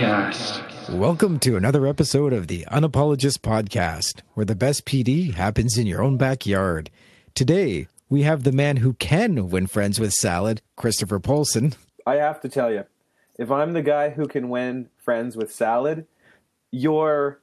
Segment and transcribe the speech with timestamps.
[0.00, 0.90] Podcast.
[0.90, 6.02] Welcome to another episode of the Unapologist Podcast, where the best PD happens in your
[6.02, 6.90] own backyard.
[7.34, 11.72] Today, we have the man who can win friends with salad, Christopher Polson.
[12.06, 12.84] I have to tell you,
[13.38, 16.06] if I'm the guy who can win friends with salad,
[16.70, 17.40] you're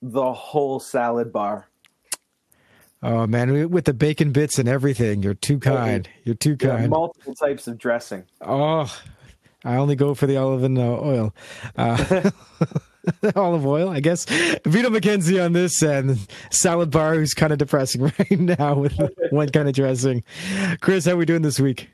[0.00, 1.68] the whole salad bar.
[3.02, 6.08] Oh man, with the bacon bits and everything, you're too kind.
[6.24, 6.90] You're too You have kind.
[6.90, 8.24] multiple types of dressing.
[8.40, 8.90] Oh,
[9.64, 11.34] I only go for the olive and uh, oil.
[11.76, 12.30] Uh,
[13.36, 14.24] olive oil, I guess.
[14.24, 16.18] Vito McKenzie on this and
[16.50, 18.98] salad bar, who's kind of depressing right now with
[19.30, 20.24] one kind of dressing.
[20.80, 21.90] Chris, how we doing this week?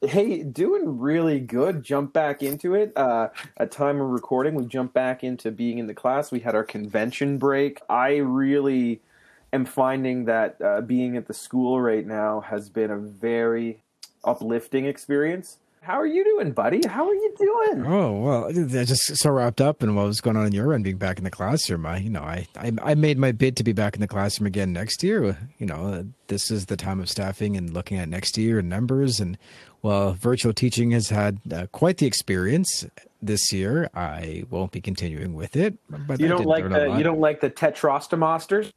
[0.00, 1.84] Hey, doing really good.
[1.84, 2.92] Jump back into it.
[2.96, 6.32] Uh, at time of recording, we jump back into being in the class.
[6.32, 7.80] We had our convention break.
[7.88, 9.00] I really
[9.52, 13.82] am finding that uh, being at the school right now has been a very
[14.24, 15.58] uplifting experience.
[15.82, 16.80] How are you doing, buddy?
[16.86, 17.84] How are you doing?
[17.84, 20.84] Oh well, I just so wrapped up in what was going on in your end,
[20.84, 21.86] being back in the classroom.
[21.86, 24.46] I, you know, I, I, I made my bid to be back in the classroom
[24.46, 25.36] again next year.
[25.58, 28.68] You know, uh, this is the time of staffing and looking at next year and
[28.68, 29.18] numbers.
[29.18, 29.36] And
[29.82, 32.86] well, virtual teaching has had uh, quite the experience
[33.20, 33.90] this year.
[33.92, 35.76] I won't be continuing with it.
[35.90, 38.70] But You don't like the you don't like the tetrostomasters?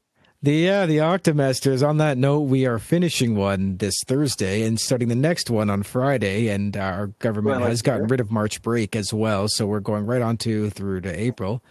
[0.43, 1.87] The yeah, the Octomasters.
[1.87, 5.81] On that note, we are finishing one this Thursday and starting the next one on
[5.81, 6.49] Friday.
[6.49, 10.05] And our government Well, has gotten rid of March break as well, so we're going
[10.05, 11.63] right on to through to April.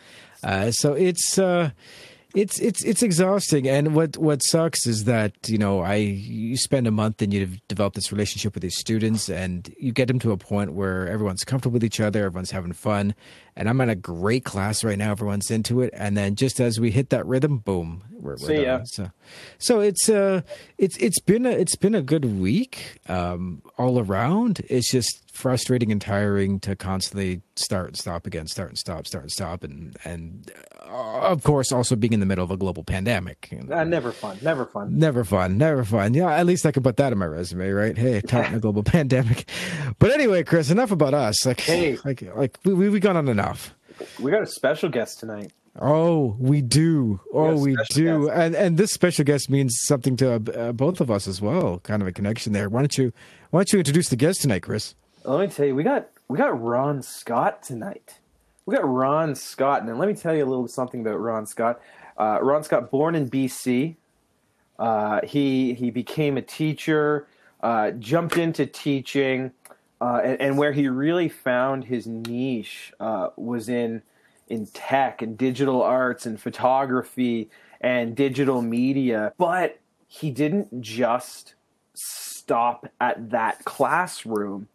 [0.43, 1.71] Uh, so it's uh,
[2.35, 3.69] it's it's it's exhausting.
[3.69, 7.47] And what what sucks is that you know I you spend a month and you
[7.69, 11.45] develop this relationship with these students, and you get them to a point where everyone's
[11.45, 13.15] comfortable with each other, everyone's having fun.
[13.57, 15.13] And I'm in a great class right now.
[15.13, 18.63] Everyone's into it, and then just as we hit that rhythm, boom, we're, we're See
[18.63, 18.79] ya.
[18.79, 18.87] done.
[18.87, 19.11] So,
[19.59, 20.43] so it's uh,
[20.77, 24.61] it's it's been a it's been a good week um, all around.
[24.69, 29.25] It's just frustrating and tiring to constantly start and stop again, start and stop, start
[29.25, 30.51] and stop, and and
[30.81, 33.49] uh, of course also being in the middle of a global pandemic.
[33.53, 33.77] you know.
[33.77, 34.39] Uh, never fun.
[34.43, 34.97] Never fun.
[34.99, 36.15] Never fun, never fun.
[36.15, 37.99] Yeah, at least I can put that in my resume, right?
[37.99, 39.49] Hey, taught in a global pandemic.
[39.99, 41.45] But anyway, Chris, enough about us.
[41.45, 41.99] Like, Hey.
[42.05, 43.75] like, like we we we gone on enough.
[44.21, 45.53] We got a special guest tonight.
[45.81, 47.21] Oh, we do.
[47.33, 48.27] Oh, a we do.
[48.29, 48.39] guest.
[48.39, 51.81] And and this special guest means something to uh, both of us as well.
[51.81, 52.69] Kind of a connection there.
[52.69, 53.13] Why don't you
[53.51, 54.95] Why don't you introduce the guest tonight, Chris?
[55.27, 58.19] Let me tell you, we got we got Ron Scott tonight.
[58.67, 61.81] We got Ron Scott, and let me tell you a little something about Ron Scott.
[62.19, 63.97] Uh, Ron Scott, born in BC,
[64.79, 67.27] uh, he he became a teacher,
[67.63, 69.53] uh, jumped into teaching,
[69.99, 74.03] uh, and, and where he really found his niche uh, was in
[74.49, 77.49] in tech and digital arts and photography
[77.81, 79.33] and digital media.
[79.39, 81.55] But he didn't just
[81.95, 84.69] stop at that classroom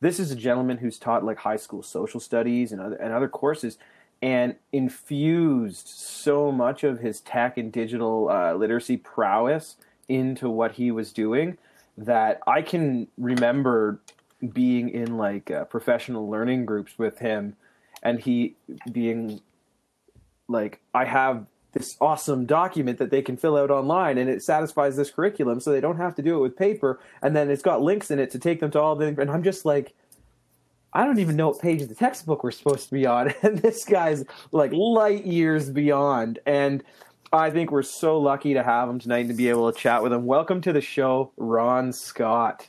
[0.00, 3.28] this is a gentleman who's taught like high school social studies and other and other
[3.28, 3.78] courses
[4.22, 9.76] and infused so much of his tech and digital uh, literacy prowess
[10.08, 11.56] into what he was doing
[11.96, 14.00] that I can remember
[14.52, 17.56] being in like uh, professional learning groups with him
[18.02, 18.56] and he
[18.90, 19.40] being
[20.48, 24.96] like I have this awesome document that they can fill out online and it satisfies
[24.96, 27.82] this curriculum so they don't have to do it with paper and then it's got
[27.82, 29.94] links in it to take them to all the and I'm just like
[30.92, 33.58] I don't even know what page of the textbook we're supposed to be on and
[33.58, 36.82] this guy's like light years beyond and
[37.32, 40.02] I think we're so lucky to have him tonight and to be able to chat
[40.02, 40.26] with him.
[40.26, 42.68] Welcome to the show, Ron Scott.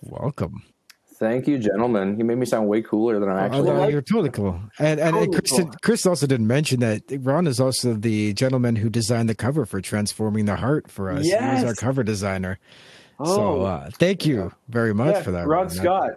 [0.00, 0.62] Welcome.
[1.20, 2.18] Thank you, gentlemen.
[2.18, 3.90] You made me sound way cooler than I Oh, actually no, am.
[3.90, 4.58] you're totally cool.
[4.78, 5.70] And and, Totally Chris, cool.
[5.82, 9.82] Chris also didn't mention that Ron is also the gentleman who designed the cover for
[9.82, 11.26] Transforming the Heart for us.
[11.26, 12.58] He was our cover designer.
[13.18, 15.70] Oh, So uh, thank you very much yeah, for that, Ron Ron.
[15.70, 16.10] Scott.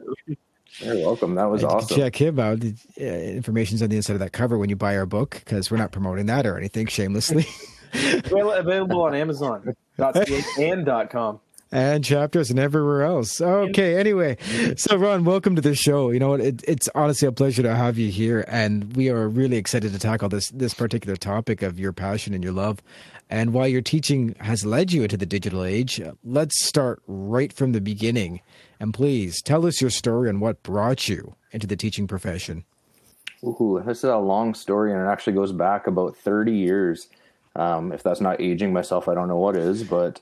[0.80, 1.36] You're welcome.
[1.36, 1.97] That was awesome.
[1.97, 2.62] Check him out.
[2.62, 5.69] The, uh, information's on the inside of that cover when you buy our book because
[5.69, 7.45] we're not promoting that or anything shamelessly.
[8.31, 9.75] Available on Amazon.
[10.60, 11.42] and .com.
[11.74, 13.42] and chapters and everywhere else.
[13.42, 14.38] Okay, anyway,
[14.78, 16.12] so Ron, welcome to the show.
[16.12, 16.36] You know?
[16.36, 19.98] It, it's honestly a pleasure to have you here, and we are really excited to
[19.98, 22.80] tackle this this particular topic of your passion and your love,
[23.28, 26.00] and why your teaching has led you into the digital age.
[26.24, 28.42] Let's start right from the beginning,
[28.80, 32.66] and please tell us your story and what brought you into the teaching profession.
[33.44, 37.08] Ooh, this is a long story, and it actually goes back about 30 years.
[37.56, 39.84] Um, if that's not aging myself, I don't know what is.
[39.84, 40.22] But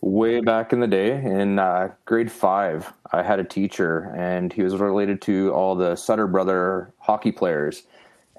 [0.00, 4.62] way back in the day, in uh, grade five, I had a teacher, and he
[4.62, 7.82] was related to all the Sutter brother hockey players.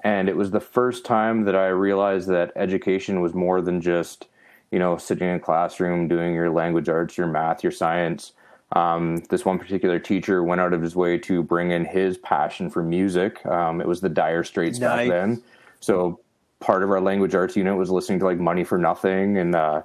[0.04, 4.26] And it was the first time that I realized that education was more than just,
[4.72, 8.32] you know, sitting in a classroom doing your language arts, your math, your science.
[8.72, 12.70] Um, this one particular teacher went out of his way to bring in his passion
[12.70, 13.44] for music.
[13.46, 15.08] Um, it was the Dire Straits nice.
[15.08, 15.42] back then,
[15.78, 16.18] so
[16.58, 19.82] part of our language arts unit was listening to like Money for Nothing and uh,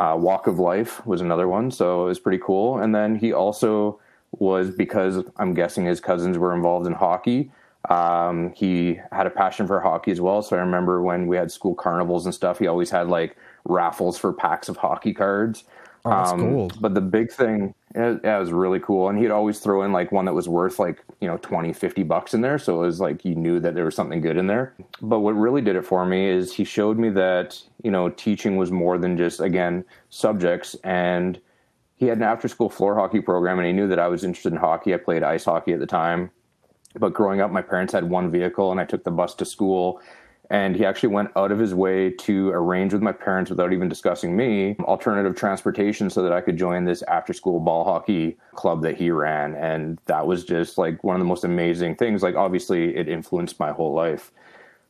[0.00, 1.70] uh, Walk of Life was another one.
[1.70, 2.78] So it was pretty cool.
[2.78, 4.00] And then he also
[4.32, 7.52] was because I'm guessing his cousins were involved in hockey.
[7.90, 10.40] Um, he had a passion for hockey as well.
[10.40, 14.16] So I remember when we had school carnivals and stuff, he always had like raffles
[14.16, 15.64] for packs of hockey cards.
[16.04, 16.72] Oh, that's um, cool.
[16.80, 19.08] But the big thing, yeah, it was really cool.
[19.08, 22.02] And he'd always throw in like one that was worth like, you know, 20, 50
[22.04, 22.58] bucks in there.
[22.58, 24.74] So it was like you knew that there was something good in there.
[25.02, 28.56] But what really did it for me is he showed me that, you know, teaching
[28.56, 30.74] was more than just, again, subjects.
[30.84, 31.38] And
[31.96, 34.52] he had an after school floor hockey program and he knew that I was interested
[34.52, 34.94] in hockey.
[34.94, 36.30] I played ice hockey at the time.
[36.98, 40.00] But growing up, my parents had one vehicle and I took the bus to school
[40.50, 43.88] and he actually went out of his way to arrange with my parents without even
[43.88, 48.82] discussing me alternative transportation so that I could join this after school ball hockey club
[48.82, 49.54] that he ran.
[49.54, 52.24] And that was just like one of the most amazing things.
[52.24, 54.32] Like, obviously, it influenced my whole life.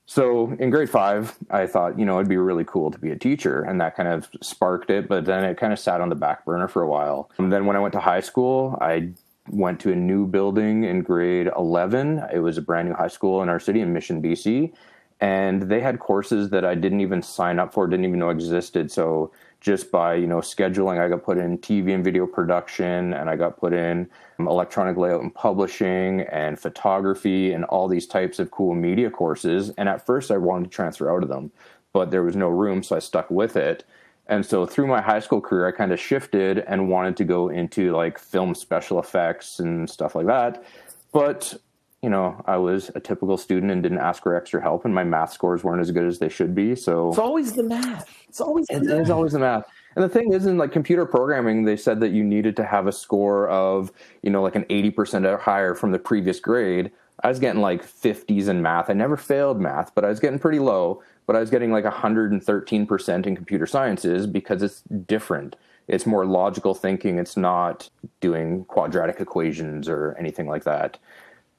[0.07, 3.17] So in grade five, I thought, you know, it'd be really cool to be a
[3.17, 3.61] teacher.
[3.61, 5.09] And that kind of sparked it.
[5.09, 7.31] But then it kind of sat on the back burner for a while.
[7.37, 9.11] And then when I went to high school, I
[9.51, 12.25] went to a new building in grade 11.
[12.33, 14.73] It was a brand new high school in our city in Mission, BC
[15.21, 18.91] and they had courses that I didn't even sign up for, didn't even know existed.
[18.91, 23.29] So just by you know scheduling, I got put in TV and video production, and
[23.29, 24.09] I got put in
[24.39, 29.71] um, electronic layout and publishing, and photography, and all these types of cool media courses.
[29.77, 31.53] And at first, I wanted to transfer out of them,
[31.93, 33.85] but there was no room, so I stuck with it.
[34.27, 37.49] And so through my high school career, I kind of shifted and wanted to go
[37.49, 40.65] into like film special effects and stuff like that.
[41.13, 41.59] But
[42.03, 45.05] you know, I was a typical student and didn't ask for extra help, and my
[45.05, 46.75] math scores weren't as good as they should be.
[46.75, 48.09] So it's always the math.
[48.29, 48.99] It's always the math.
[48.99, 49.65] it is always the math.
[49.97, 52.87] And the thing is, in like computer programming, they said that you needed to have
[52.87, 53.93] a score of
[54.23, 56.91] you know like an eighty percent or higher from the previous grade.
[57.23, 58.89] I was getting like fifties in math.
[58.89, 61.03] I never failed math, but I was getting pretty low.
[61.27, 65.57] But I was getting like hundred and thirteen percent in computer sciences because it's different.
[65.87, 67.19] It's more logical thinking.
[67.19, 70.99] It's not doing quadratic equations or anything like that.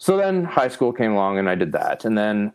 [0.01, 2.05] So then high school came along and I did that.
[2.05, 2.53] And then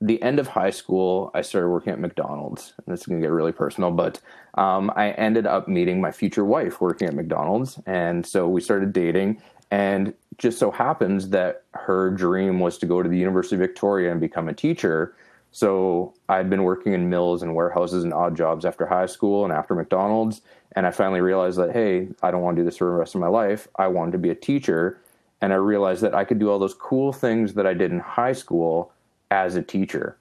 [0.00, 2.74] the end of high school, I started working at McDonald's.
[2.76, 4.18] And this is going to get really personal, but
[4.54, 7.78] um, I ended up meeting my future wife working at McDonald's.
[7.86, 9.40] And so we started dating.
[9.70, 14.10] And just so happens that her dream was to go to the University of Victoria
[14.10, 15.14] and become a teacher.
[15.52, 19.52] So I'd been working in mills and warehouses and odd jobs after high school and
[19.52, 20.40] after McDonald's.
[20.74, 23.14] And I finally realized that, hey, I don't want to do this for the rest
[23.14, 23.68] of my life.
[23.76, 24.98] I wanted to be a teacher
[25.42, 27.98] and I realized that I could do all those cool things that I did in
[27.98, 28.92] high school
[29.30, 30.16] as a teacher.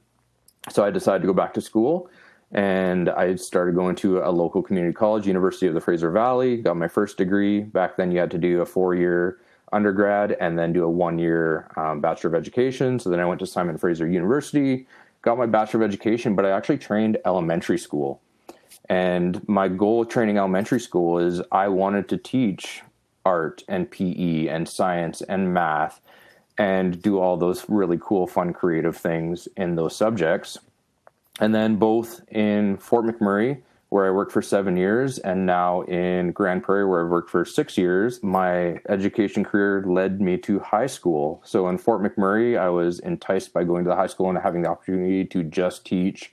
[0.69, 2.09] So I decided to go back to school
[2.51, 6.75] and I started going to a local community college, University of the Fraser Valley, got
[6.75, 7.61] my first degree.
[7.61, 9.39] Back then, you had to do a four year
[9.71, 12.99] undergrad and then do a one year um, Bachelor of Education.
[12.99, 14.87] So then I went to Simon Fraser University,
[15.21, 18.19] got my Bachelor of Education, but I actually trained elementary school.
[18.89, 22.81] And my goal with training elementary school is I wanted to teach
[23.25, 26.01] art and PE and science and math
[26.57, 30.57] and do all those really cool, fun, creative things in those subjects.
[31.39, 36.31] And then both in Fort McMurray, where I worked for seven years, and now in
[36.31, 40.85] Grande Prairie, where I've worked for six years, my education career led me to high
[40.85, 41.41] school.
[41.43, 44.61] So in Fort McMurray, I was enticed by going to the high school and having
[44.61, 46.31] the opportunity to just teach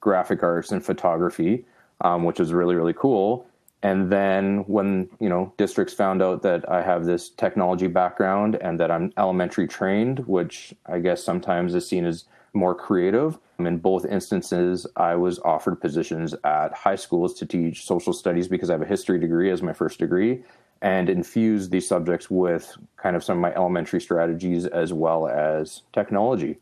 [0.00, 1.64] graphic arts and photography,
[2.00, 3.46] um, which was really, really cool
[3.82, 8.78] and then when you know districts found out that i have this technology background and
[8.78, 14.04] that i'm elementary trained which i guess sometimes is seen as more creative in both
[14.04, 18.82] instances i was offered positions at high schools to teach social studies because i have
[18.82, 20.42] a history degree as my first degree
[20.82, 25.82] and infuse these subjects with kind of some of my elementary strategies as well as
[25.92, 26.58] technology.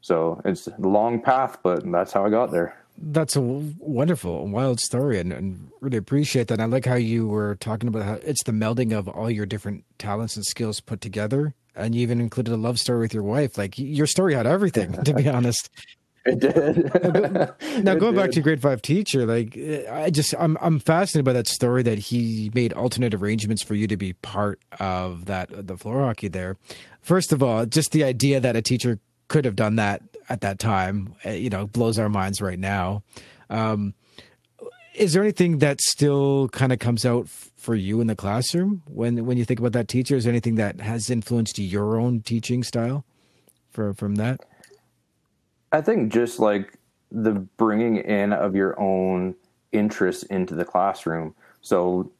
[0.00, 4.80] So it's a long path but that's how i got there that's a wonderful, wild
[4.80, 6.60] story, and, and, really appreciate that.
[6.60, 9.84] I like how you were talking about how it's the melding of all your different
[9.98, 13.58] talents and skills put together, and you even included a love story with your wife.
[13.58, 15.70] Like your story had everything, to be honest.
[16.28, 16.92] It did.
[17.84, 18.20] now it going did.
[18.20, 21.84] back to grade five teacher, like eh, I just I'm I'm fascinated by that story
[21.84, 26.26] that he made alternate arrangements for you to be part of that the floor hockey
[26.26, 26.56] there.
[27.00, 28.98] First of all, just the idea that a teacher
[29.28, 33.02] could have done that at that time, uh, you know, blows our minds right now.
[33.50, 33.94] Um,
[34.94, 38.82] is there anything that still kind of comes out f- for you in the classroom
[38.86, 40.16] when when you think about that teacher?
[40.16, 43.04] Is there anything that has influenced your own teaching style
[43.70, 44.40] for from that?
[45.72, 46.78] I think just like
[47.12, 49.34] the bringing in of your own
[49.72, 51.34] interests into the classroom.
[51.60, 52.10] So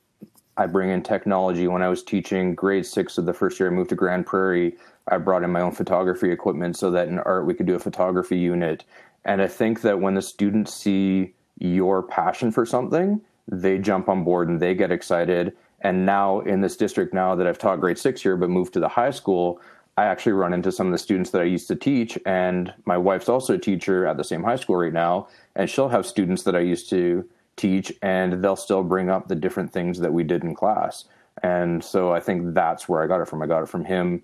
[0.57, 1.69] I bring in technology.
[1.69, 4.77] When I was teaching grade six of the first year I moved to Grande Prairie,
[5.09, 7.81] I brought in my own photography equipment so that in art we could do a
[7.81, 8.85] photography unit.
[9.25, 14.25] And I think that when the students see your passion for something, they jump on
[14.25, 15.57] board and they get excited.
[15.81, 18.81] And now in this district, now that I've taught grade six here, but moved to
[18.81, 19.61] the high school,
[19.97, 22.19] I actually run into some of the students that I used to teach.
[22.27, 25.29] And my wife's also a teacher at the same high school right now.
[25.55, 29.35] And she'll have students that I used to teach, and they'll still bring up the
[29.35, 31.05] different things that we did in class.
[31.43, 33.43] And so I think that's where I got it from.
[33.43, 34.23] I got it from him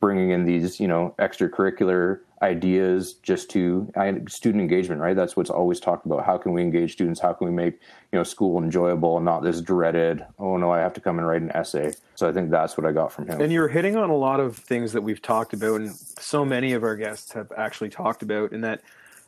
[0.00, 3.90] bringing in these, you know, extracurricular ideas just to
[4.28, 5.16] student engagement, right?
[5.16, 6.24] That's what's always talked about.
[6.24, 7.18] How can we engage students?
[7.18, 7.74] How can we make,
[8.12, 11.26] you know, school enjoyable and not this dreaded, oh no, I have to come and
[11.26, 11.92] write an essay.
[12.14, 13.40] So I think that's what I got from him.
[13.40, 16.74] And you're hitting on a lot of things that we've talked about and so many
[16.74, 18.82] of our guests have actually talked about in that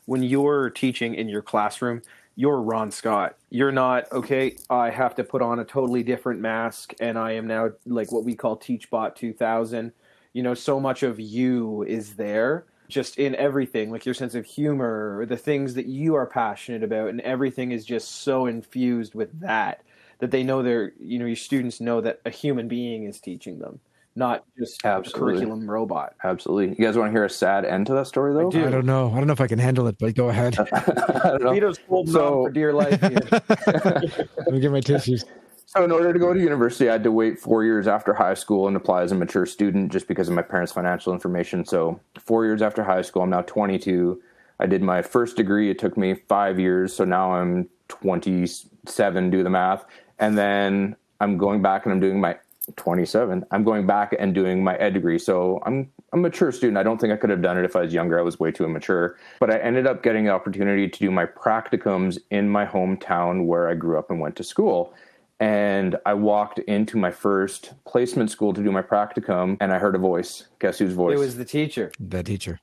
[0.07, 2.03] when you're teaching in your classroom,
[2.37, 3.37] you're Ron Scott.
[3.51, 7.49] You're not, okay, I have to put on a totally different mask and I am
[7.49, 9.93] now like what we call TeachBot 2000.
[10.33, 14.45] You know, so much of you is there just in everything, like your sense of
[14.45, 19.41] humor, the things that you are passionate about, and everything is just so infused with
[19.41, 19.83] that
[20.19, 23.59] that they know they're, you know, your students know that a human being is teaching
[23.59, 23.81] them,
[24.15, 25.35] not just Absolutely.
[25.35, 26.15] a curriculum robot.
[26.23, 26.77] Absolutely.
[26.79, 28.49] You guys want to hear a sad end to that story, though?
[28.49, 28.67] I, do.
[28.67, 29.11] I don't know.
[29.11, 30.59] I don't know if I can handle it, but go ahead.
[30.73, 31.53] I don't know.
[31.55, 33.01] Vito's holding so, for dear life.
[33.03, 35.25] Let me get my tissues.
[35.73, 38.35] So, in order to go to university, I had to wait four years after high
[38.35, 41.65] school and apply as a mature student just because of my parents' financial information.
[41.65, 44.21] So, four years after high school, I'm now 22.
[44.59, 45.71] I did my first degree.
[45.71, 46.93] It took me five years.
[46.93, 49.85] So now I'm 27, do the math.
[50.19, 52.37] And then I'm going back and I'm doing my
[52.75, 53.47] 27.
[53.53, 55.21] I'm going back and doing my ed degree.
[55.21, 56.79] So I'm a mature student.
[56.79, 58.19] I don't think I could have done it if I was younger.
[58.19, 59.17] I was way too immature.
[59.39, 63.69] But I ended up getting the opportunity to do my practicums in my hometown where
[63.69, 64.93] I grew up and went to school
[65.41, 69.95] and I walked into my first placement school to do my practicum, and I heard
[69.95, 70.47] a voice.
[70.59, 71.17] Guess whose voice?
[71.17, 71.91] It was the teacher.
[71.99, 72.61] The teacher.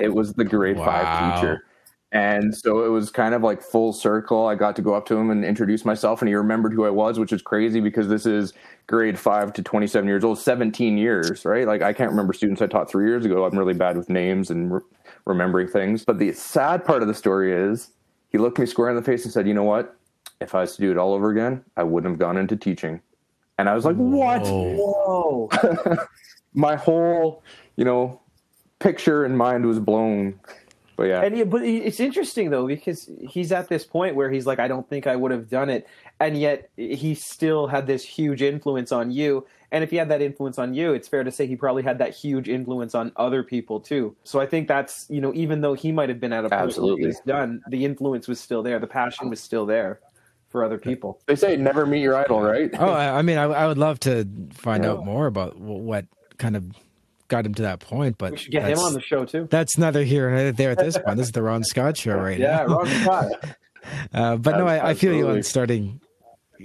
[0.00, 0.84] It was the grade wow.
[0.84, 1.64] five teacher.
[2.12, 4.46] And so it was kind of like full circle.
[4.46, 6.90] I got to go up to him and introduce myself, and he remembered who I
[6.90, 8.52] was, which is crazy because this is
[8.86, 11.66] grade five to 27 years old, 17 years, right?
[11.66, 13.44] Like I can't remember students I taught three years ago.
[13.44, 14.80] I'm really bad with names and re-
[15.26, 16.04] remembering things.
[16.04, 17.90] But the sad part of the story is
[18.30, 19.95] he looked me square in the face and said, You know what?
[20.40, 23.00] If I was to do it all over again, I wouldn't have gone into teaching.
[23.58, 24.42] And I was like, what?
[24.42, 25.48] Whoa.
[26.54, 27.42] My whole,
[27.76, 28.20] you know,
[28.78, 30.38] picture in mind was blown.
[30.96, 31.22] But yeah.
[31.22, 34.68] And yeah, but it's interesting though because he's at this point where he's like, I
[34.68, 35.86] don't think I would have done it,
[36.20, 39.46] and yet he still had this huge influence on you.
[39.72, 41.98] And if he had that influence on you, it's fair to say he probably had
[41.98, 44.16] that huge influence on other people too.
[44.24, 46.62] So I think that's you know even though he might have been at a point
[46.62, 47.12] Absolutely.
[47.26, 50.00] done, the influence was still there, the passion was still there
[50.56, 51.20] for other people.
[51.26, 52.70] They say never meet your idol, right?
[52.78, 54.92] oh, I, I mean, I, I, would love to find yeah.
[54.92, 56.06] out more about what
[56.38, 56.64] kind of
[57.28, 58.16] got him to that point.
[58.16, 59.48] But we should get him on the show too.
[59.50, 61.18] That's neither here nor there at this point.
[61.18, 62.68] This is the Ron Scott show right yeah, now.
[62.68, 63.56] Yeah, Ron Scott.
[64.14, 66.00] uh, but no, I, I, feel you on starting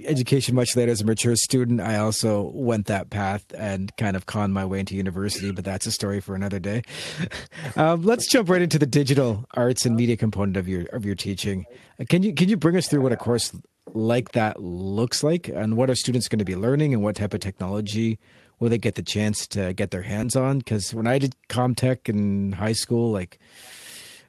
[0.04, 1.80] education much later as a mature student.
[1.80, 5.86] I also went that path and kind of conned my way into university, but that's
[5.86, 6.82] a story for another day.
[7.76, 11.14] um, let's jump right into the digital arts and media component of your of your
[11.14, 11.64] teaching.
[12.08, 13.52] Can you can you bring us through what a course
[13.94, 17.34] like that looks like and what are students going to be learning and what type
[17.34, 18.18] of technology
[18.58, 20.58] will they get the chance to get their hands on?
[20.58, 23.38] Because when i did comtech in high school like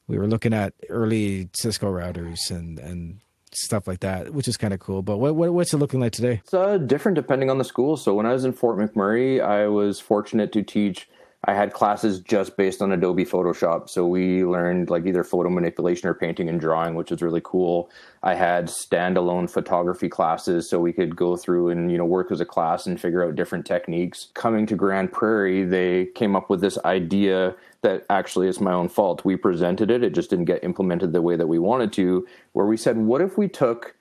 [0.08, 3.20] we were looking at early cisco routers and and
[3.56, 6.12] stuff like that which is kind of cool but what, what, what's it looking like
[6.12, 6.42] today?
[6.44, 7.98] It's uh, different depending on the school.
[7.98, 11.08] So when i was in fort mcmurray i was fortunate to teach
[11.46, 13.90] I had classes just based on Adobe Photoshop.
[13.90, 17.90] So we learned like either photo manipulation or painting and drawing, which was really cool.
[18.22, 22.40] I had standalone photography classes so we could go through and, you know, work as
[22.40, 24.30] a class and figure out different techniques.
[24.34, 28.88] Coming to Grande Prairie, they came up with this idea that actually is my own
[28.88, 29.26] fault.
[29.26, 32.66] We presented it, it just didn't get implemented the way that we wanted to, where
[32.66, 33.96] we said, what if we took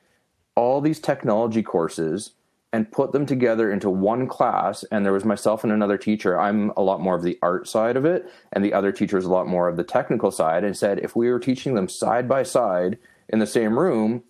[0.54, 2.34] all these technology courses
[2.72, 6.40] and put them together into one class and there was myself and another teacher.
[6.40, 9.26] I'm a lot more of the art side of it and the other teacher is
[9.26, 12.28] a lot more of the technical side and said if we were teaching them side
[12.28, 12.98] by side
[13.28, 14.22] in the same room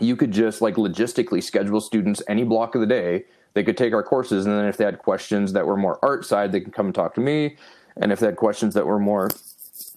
[0.00, 3.24] you could just like logistically schedule students any block of the day.
[3.54, 6.24] They could take our courses and then if they had questions that were more art
[6.24, 7.56] side they could come and talk to me.
[7.96, 9.30] And if they had questions that were more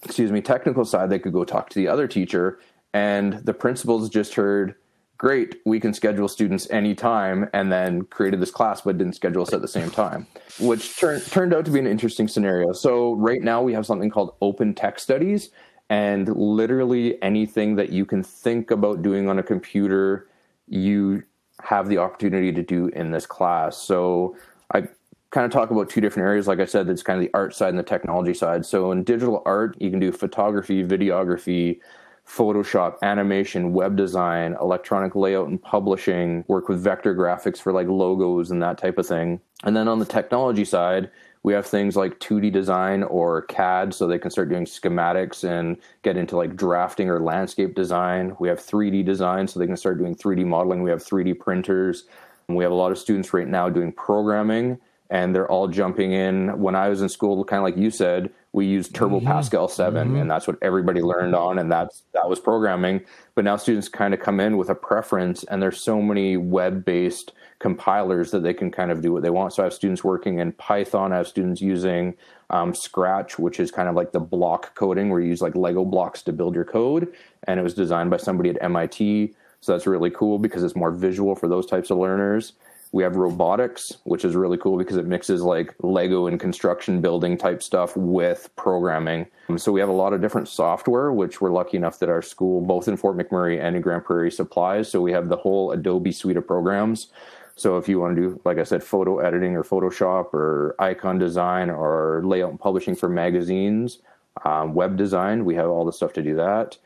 [0.04, 2.60] excuse me technical side they could go talk to the other teacher.
[2.94, 4.76] And the principals just heard
[5.20, 9.52] great, we can schedule students anytime, and then created this class but didn't schedule us
[9.52, 10.26] at the same time,
[10.58, 12.72] which turned turned out to be an interesting scenario.
[12.72, 15.50] So right now we have something called open tech studies,
[15.90, 20.26] and literally anything that you can think about doing on a computer,
[20.68, 21.22] you
[21.62, 23.76] have the opportunity to do in this class.
[23.76, 24.38] So
[24.72, 24.88] I
[25.32, 26.48] kind of talk about two different areas.
[26.48, 28.64] Like I said, that's kind of the art side and the technology side.
[28.64, 31.80] So in digital art, you can do photography, videography,
[32.30, 38.50] Photoshop, animation, web design, electronic layout and publishing, work with vector graphics for like logos
[38.50, 39.40] and that type of thing.
[39.64, 41.10] And then on the technology side,
[41.42, 45.76] we have things like 2D design or CAD, so they can start doing schematics and
[46.02, 48.36] get into like drafting or landscape design.
[48.38, 50.82] We have 3D design, so they can start doing 3D modeling.
[50.82, 52.04] We have 3D printers.
[52.46, 54.78] And we have a lot of students right now doing programming
[55.10, 56.58] and they're all jumping in.
[56.60, 59.28] When I was in school, kind of like you said, we used Turbo mm-hmm.
[59.28, 60.16] Pascal 7 mm-hmm.
[60.16, 63.00] and that's what everybody learned on and that's that was programming.
[63.34, 67.32] But now students kind of come in with a preference and there's so many web-based
[67.60, 69.52] compilers that they can kind of do what they want.
[69.52, 72.14] So I have students working in Python, I have students using
[72.50, 75.84] um, Scratch, which is kind of like the block coding where you use like Lego
[75.84, 77.12] blocks to build your code.
[77.44, 79.34] And it was designed by somebody at MIT.
[79.60, 82.54] So that's really cool because it's more visual for those types of learners.
[82.92, 87.38] We have robotics, which is really cool because it mixes like Lego and construction building
[87.38, 89.26] type stuff with programming.
[89.48, 92.22] Um, so we have a lot of different software, which we're lucky enough that our
[92.22, 94.90] school, both in Fort McMurray and in Grande Prairie, supplies.
[94.90, 97.08] So we have the whole Adobe suite of programs.
[97.54, 101.18] So if you want to do, like I said, photo editing or Photoshop or icon
[101.18, 103.98] design or layout and publishing for magazines,
[104.44, 106.78] um, web design, we have all the stuff to do that.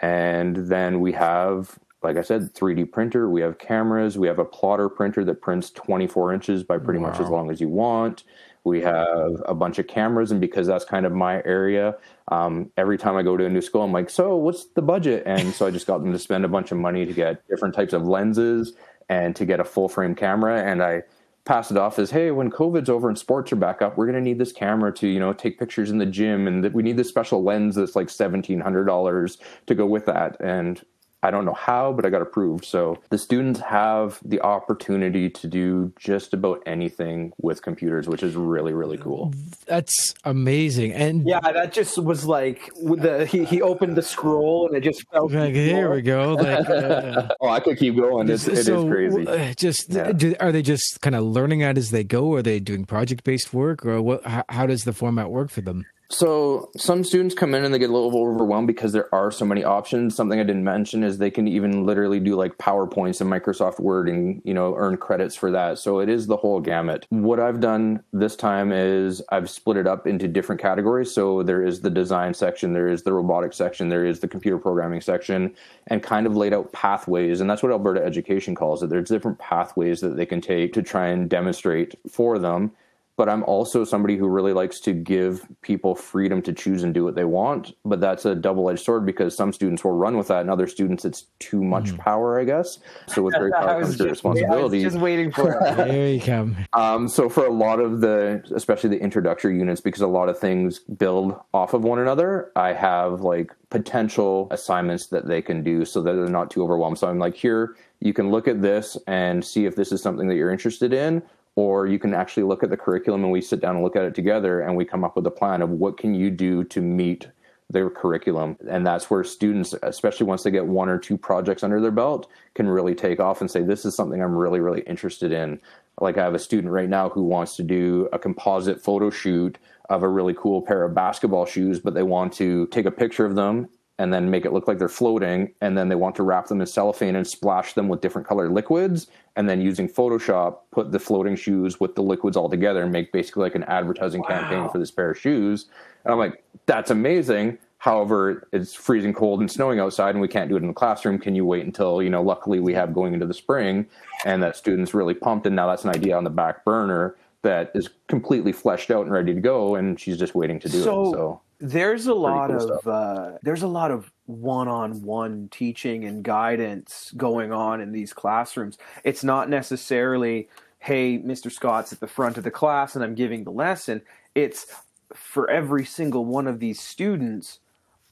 [0.00, 3.28] And then we have like I said, 3D printer.
[3.28, 4.16] We have cameras.
[4.16, 7.10] We have a plotter printer that prints 24 inches by pretty wow.
[7.10, 8.24] much as long as you want.
[8.64, 11.96] We have a bunch of cameras, and because that's kind of my area,
[12.28, 15.22] um, every time I go to a new school, I'm like, "So, what's the budget?"
[15.26, 17.74] And so I just got them to spend a bunch of money to get different
[17.74, 18.74] types of lenses
[19.08, 20.62] and to get a full frame camera.
[20.62, 21.04] And I
[21.46, 24.16] pass it off as, "Hey, when COVID's over and sports are back up, we're going
[24.16, 26.98] to need this camera to, you know, take pictures in the gym, and we need
[26.98, 30.82] this special lens that's like seventeen hundred dollars to go with that." And
[31.22, 32.64] I don't know how, but I got approved.
[32.64, 38.36] So the students have the opportunity to do just about anything with computers, which is
[38.36, 39.34] really, really cool.
[39.66, 40.92] That's amazing.
[40.92, 45.08] And yeah, that just was like the he, he opened the scroll and it just
[45.10, 46.34] felt like here we go.
[46.34, 48.28] Like, uh, oh, I could keep going.
[48.28, 49.26] It's, so, crazy.
[49.26, 50.12] Uh, just yeah.
[50.12, 52.34] do, are they just kind of learning that as they go?
[52.34, 54.24] Are they doing project based work, or what?
[54.24, 55.86] How, how does the format work for them?
[56.10, 59.44] So some students come in and they get a little overwhelmed because there are so
[59.44, 60.16] many options.
[60.16, 64.08] Something I didn't mention is they can even literally do like PowerPoints and Microsoft Word
[64.08, 65.78] and you know earn credits for that.
[65.78, 67.04] So it is the whole gamut.
[67.10, 71.12] What I've done this time is I've split it up into different categories.
[71.12, 74.56] So there is the design section, there is the robotics section, there is the computer
[74.56, 75.54] programming section,
[75.88, 77.42] and kind of laid out pathways.
[77.42, 78.88] And that's what Alberta Education calls it.
[78.88, 82.72] There's different pathways that they can take to try and demonstrate for them
[83.18, 87.02] but I'm also somebody who really likes to give people freedom to choose and do
[87.02, 87.72] what they want.
[87.84, 90.68] But that's a double edged sword because some students will run with that, and other
[90.68, 92.78] students it's too much mm power, I guess.
[93.08, 94.82] So with great power comes great responsibility.
[94.82, 95.76] just waiting for it.
[95.76, 96.56] there you come.
[96.74, 100.38] Um, so for a lot of the, especially the introductory units, because a lot of
[100.38, 105.84] things build off of one another, I have like potential assignments that they can do
[105.84, 106.98] so that they're not too overwhelmed.
[106.98, 110.28] So I'm like, here, you can look at this and see if this is something
[110.28, 111.20] that you're interested in
[111.58, 114.04] or you can actually look at the curriculum and we sit down and look at
[114.04, 116.80] it together and we come up with a plan of what can you do to
[116.80, 117.26] meet
[117.68, 118.56] their curriculum.
[118.70, 122.28] And that's where students especially once they get one or two projects under their belt
[122.54, 125.60] can really take off and say this is something i'm really really interested in.
[126.00, 129.58] Like i have a student right now who wants to do a composite photo shoot
[129.90, 133.26] of a really cool pair of basketball shoes but they want to take a picture
[133.26, 133.68] of them
[133.98, 136.60] and then make it look like they're floating and then they want to wrap them
[136.60, 140.98] in cellophane and splash them with different colored liquids and then using photoshop put the
[140.98, 144.28] floating shoes with the liquids all together and make basically like an advertising wow.
[144.28, 145.66] campaign for this pair of shoes.
[146.04, 147.58] And i'm like that's amazing.
[147.78, 151.18] However it's freezing cold and snowing outside and we can't do it in the classroom.
[151.18, 153.86] Can you wait until you know luckily we have going into the spring?
[154.24, 157.70] And that students really pumped and now that's an idea on the back burner that
[157.74, 161.02] is completely fleshed out and ready to go and she's just waiting to do so,
[161.02, 166.22] it so there's a lot cool of uh, there's a lot of one-on-one teaching and
[166.22, 168.78] guidance going on in these classrooms.
[169.04, 170.48] It's not necessarily,
[170.78, 171.50] hey, Mr.
[171.50, 174.02] Scott's at the front of the class and I'm giving the lesson.
[174.34, 174.66] It's
[175.14, 177.60] for every single one of these students,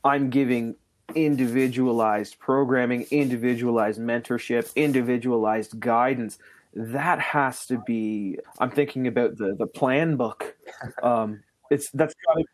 [0.02, 0.76] I'm giving
[1.14, 6.38] individualized programming, individualized mentorship, individualized guidance.
[6.76, 8.38] That has to be.
[8.58, 10.56] I'm thinking about the the plan book.
[11.02, 12.44] Um, it's that's got to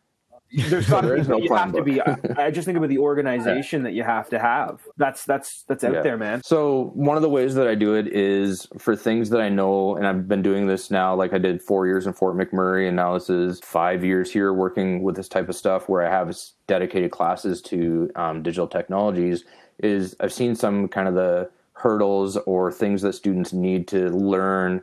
[0.53, 1.83] there's got to be no you have book.
[1.85, 3.83] to be I, I, just think about the organization yeah.
[3.85, 6.01] that you have to have that's that's that's out yeah.
[6.01, 9.41] there man so one of the ways that i do it is for things that
[9.41, 12.37] i know and i've been doing this now like i did four years in fort
[12.37, 16.05] mcmurray and now this is five years here working with this type of stuff where
[16.05, 16.35] i have
[16.67, 19.45] dedicated classes to um, digital technologies
[19.79, 21.49] is i've seen some kind of the
[21.83, 24.81] hurdles or things that students need to learn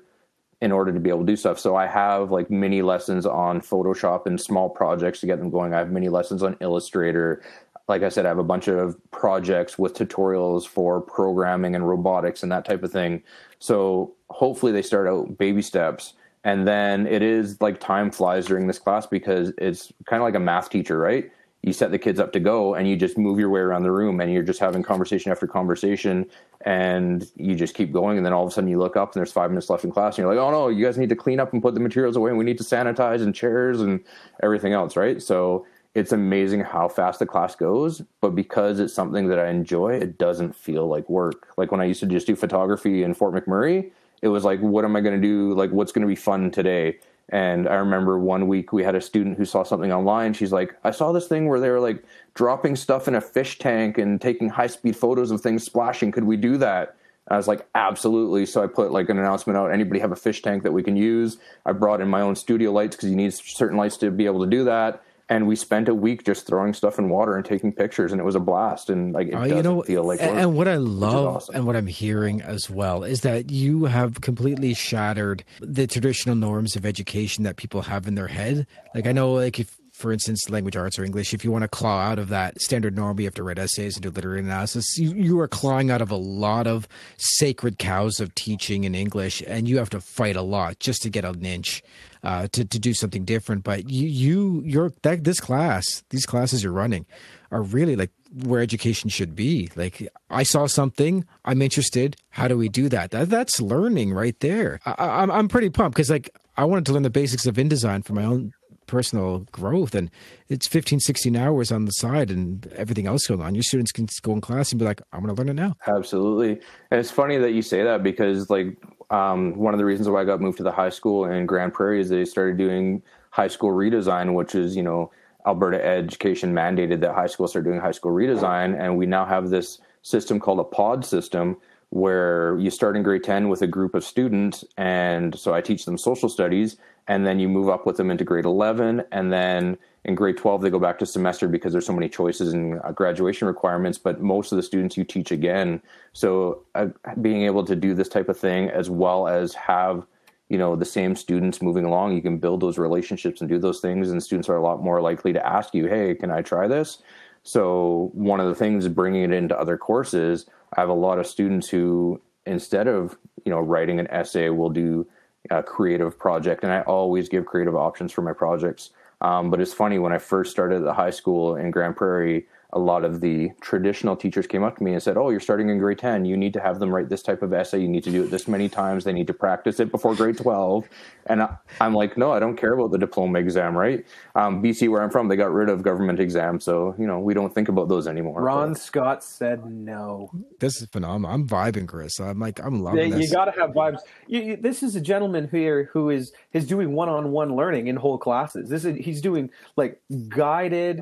[0.61, 1.59] in order to be able to do stuff.
[1.59, 5.73] So I have like mini lessons on Photoshop and small projects to get them going.
[5.73, 7.43] I have mini lessons on Illustrator.
[7.89, 12.43] Like I said, I have a bunch of projects with tutorials for programming and robotics
[12.43, 13.23] and that type of thing.
[13.59, 16.13] So hopefully they start out baby steps.
[16.45, 20.35] And then it is like time flies during this class because it's kind of like
[20.35, 21.31] a math teacher, right?
[21.62, 23.90] You set the kids up to go and you just move your way around the
[23.90, 26.27] room and you're just having conversation after conversation
[26.62, 28.16] and you just keep going.
[28.16, 29.90] And then all of a sudden you look up and there's five minutes left in
[29.90, 31.81] class and you're like oh no you guys need to clean up and put the
[31.81, 32.31] materials away.
[32.31, 34.01] And we need to sanitize and chairs and
[34.42, 35.20] everything else right?
[35.20, 39.92] So it's amazing how fast the class goes but because it's something that i enjoy
[39.92, 41.49] it doesn't feel like work.
[41.59, 43.90] Like when i used to just do photography in fort mcmurray
[44.23, 45.53] it was like what am i going to do?
[45.55, 49.01] Like what's going to be fun today and I remember one week we had a
[49.01, 50.33] student who saw something online.
[50.35, 53.59] She's like, I saw this thing where they were like dropping stuff in a fish
[53.59, 56.11] tank and taking high speed photos of things splashing.
[56.11, 56.97] Could we do that?
[57.29, 58.47] I was like, absolutely.
[58.47, 59.73] So I put like an announcement out.
[59.73, 61.38] Anybody have a fish tank that we can use?
[61.64, 64.45] I brought in my own studio lights because you need certain lights to be able
[64.45, 67.73] to do that and we spent a week just throwing stuff in water and taking
[67.73, 70.21] pictures and it was a blast and like it uh, doesn't you know, feel like
[70.21, 71.55] work, and what i love awesome.
[71.55, 76.77] and what i'm hearing as well is that you have completely shattered the traditional norms
[76.77, 80.49] of education that people have in their head like i know like if for instance,
[80.49, 83.27] language arts or English, if you want to claw out of that standard norm, you
[83.27, 84.97] have to write essays and do literary analysis.
[84.97, 89.43] You, you are clawing out of a lot of sacred cows of teaching in English,
[89.47, 91.83] and you have to fight a lot just to get an inch
[92.23, 93.63] uh, to to do something different.
[93.63, 97.07] But you you your that this class, these classes you're running,
[97.51, 98.11] are really like
[98.45, 99.71] where education should be.
[99.77, 102.17] Like I saw something, I'm interested.
[102.31, 103.11] How do we do that?
[103.11, 104.81] that that's learning right there.
[104.87, 108.05] I, I'm I'm pretty pumped because like I wanted to learn the basics of InDesign
[108.05, 108.53] for my own
[108.90, 110.11] personal growth and
[110.48, 113.55] it's 15 16 hours on the side and everything else going on.
[113.55, 115.74] Your students can go in class and be like i'm going to learn it now.
[115.87, 116.61] Absolutely.
[116.90, 118.76] And it's funny that you say that because like
[119.11, 121.72] um, one of the reasons why i got moved to the high school in grande
[121.72, 125.11] prairie is they started doing high school redesign which is you know
[125.46, 128.79] alberta education mandated that high schools start doing high school redesign.
[128.79, 131.57] And we now have this system called a pod system
[131.90, 135.85] where you start in grade 10 with a group of students and so i teach
[135.85, 136.76] them social studies
[137.09, 140.62] and then you move up with them into grade 11 and then in grade 12
[140.62, 144.20] they go back to semester because there's so many choices and uh, graduation requirements but
[144.20, 145.81] most of the students you teach again.
[146.12, 146.87] So uh,
[147.20, 150.07] being able to do this type of thing as well as have
[150.48, 153.81] you know the same students moving along you can build those relationships and do those
[153.81, 156.66] things and students are a lot more likely to ask you hey can i try
[156.66, 157.03] this?
[157.42, 161.26] So one of the things bringing it into other courses i have a lot of
[161.26, 165.06] students who instead of you know writing an essay will do
[165.50, 168.90] a creative project, and I always give creative options for my projects.
[169.22, 172.46] Um, but it's funny when I first started at the high school in Grande Prairie,
[172.72, 175.68] a lot of the traditional teachers came up to me and said, "Oh, you're starting
[175.68, 176.24] in grade 10.
[176.24, 177.80] You need to have them write this type of essay.
[177.80, 179.04] You need to do it this many times.
[179.04, 180.88] They need to practice it before grade 12."
[181.26, 184.04] And I, am like, "No, I don't care about the diploma exam, right?"
[184.35, 187.35] Um, BC, where I'm from, they got rid of government exams, so you know we
[187.35, 188.42] don't think about those anymore.
[188.42, 188.78] Ron but.
[188.80, 190.30] Scott said no.
[190.61, 191.35] This is phenomenal.
[191.35, 192.20] I'm vibing, Chris.
[192.20, 193.30] I'm like, I'm loving yeah, this.
[193.30, 193.98] You got to have vibes.
[194.26, 198.18] You, you, this is a gentleman here who is is doing one-on-one learning in whole
[198.18, 198.68] classes.
[198.68, 201.00] This is he's doing like guided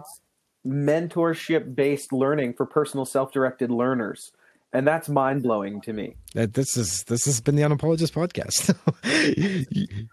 [0.66, 4.32] mentorship based learning for personal self directed learners.
[4.70, 6.16] And that's mind blowing to me.
[6.34, 8.74] This is this has been the Unapologist podcast.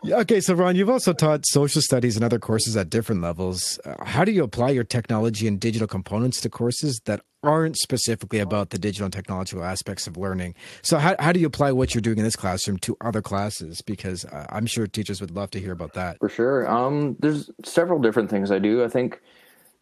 [0.21, 3.77] okay, so Ron, you've also taught social studies and other courses at different levels.
[3.83, 8.39] Uh, how do you apply your technology and digital components to courses that aren't specifically
[8.39, 10.55] about the digital and technological aspects of learning?
[10.83, 13.81] So, how how do you apply what you're doing in this classroom to other classes?
[13.81, 16.17] Because uh, I'm sure teachers would love to hear about that.
[16.19, 18.85] For sure, um, there's several different things I do.
[18.85, 19.19] I think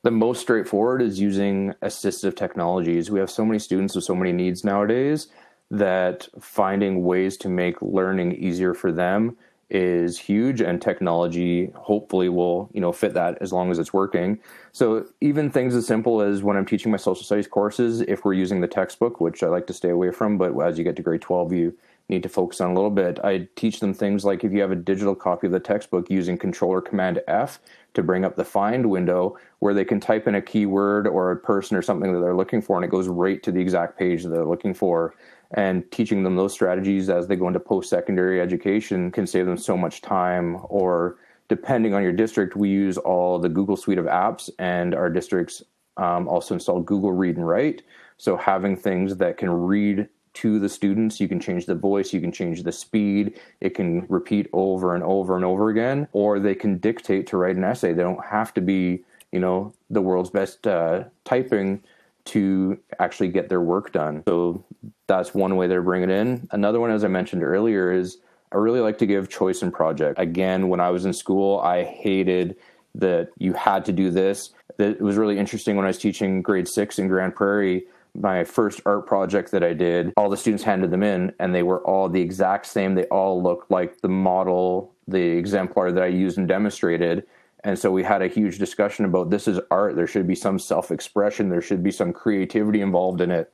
[0.04, 3.10] the most straightforward is using assistive technologies.
[3.10, 5.28] We have so many students with so many needs nowadays
[5.72, 9.38] that finding ways to make learning easier for them
[9.70, 14.38] is huge and technology hopefully will you know fit that as long as it's working
[14.72, 18.34] so even things as simple as when i'm teaching my social studies courses if we're
[18.34, 21.02] using the textbook which i like to stay away from but as you get to
[21.02, 21.76] grade 12 you
[22.10, 23.20] need to focus on a little bit.
[23.24, 26.38] I teach them things like if you have a digital copy of the textbook using
[26.38, 27.60] controller command F
[27.94, 31.38] to bring up the find window where they can type in a keyword or a
[31.38, 34.24] person or something that they're looking for and it goes right to the exact page
[34.24, 35.16] that they're looking for.
[35.56, 39.58] And teaching them those strategies as they go into post secondary education can save them
[39.58, 40.58] so much time.
[40.64, 45.12] Or depending on your district, we use all the Google suite of apps, and our
[45.12, 45.62] districts
[45.98, 47.84] um, also install Google Read and Write.
[48.18, 51.20] So having things that can read to the students.
[51.20, 55.04] You can change the voice, you can change the speed, it can repeat over and
[55.04, 57.94] over and over again, or they can dictate to write an essay.
[57.94, 61.84] They don't have to be, you know, the world's best uh, typing
[62.26, 64.24] to actually get their work done.
[64.28, 64.64] So
[65.08, 66.48] that's one way they're bringing it in.
[66.52, 68.18] Another one, as I mentioned earlier, is
[68.52, 70.20] I really like to give choice in project.
[70.20, 72.56] Again, when I was in school, I hated
[72.96, 74.52] that you had to do this.
[74.78, 77.86] It was really interesting when I was teaching grade six in Grande Prairie.
[78.16, 81.64] My first art project that I did, all the students handed them in, and they
[81.64, 82.94] were all the exact same.
[82.94, 87.26] They all looked like the model, the exemplar that I used and demonstrated.
[87.64, 89.96] And so we had a huge discussion about this is art.
[89.96, 93.52] There should be some self expression, there should be some creativity involved in it.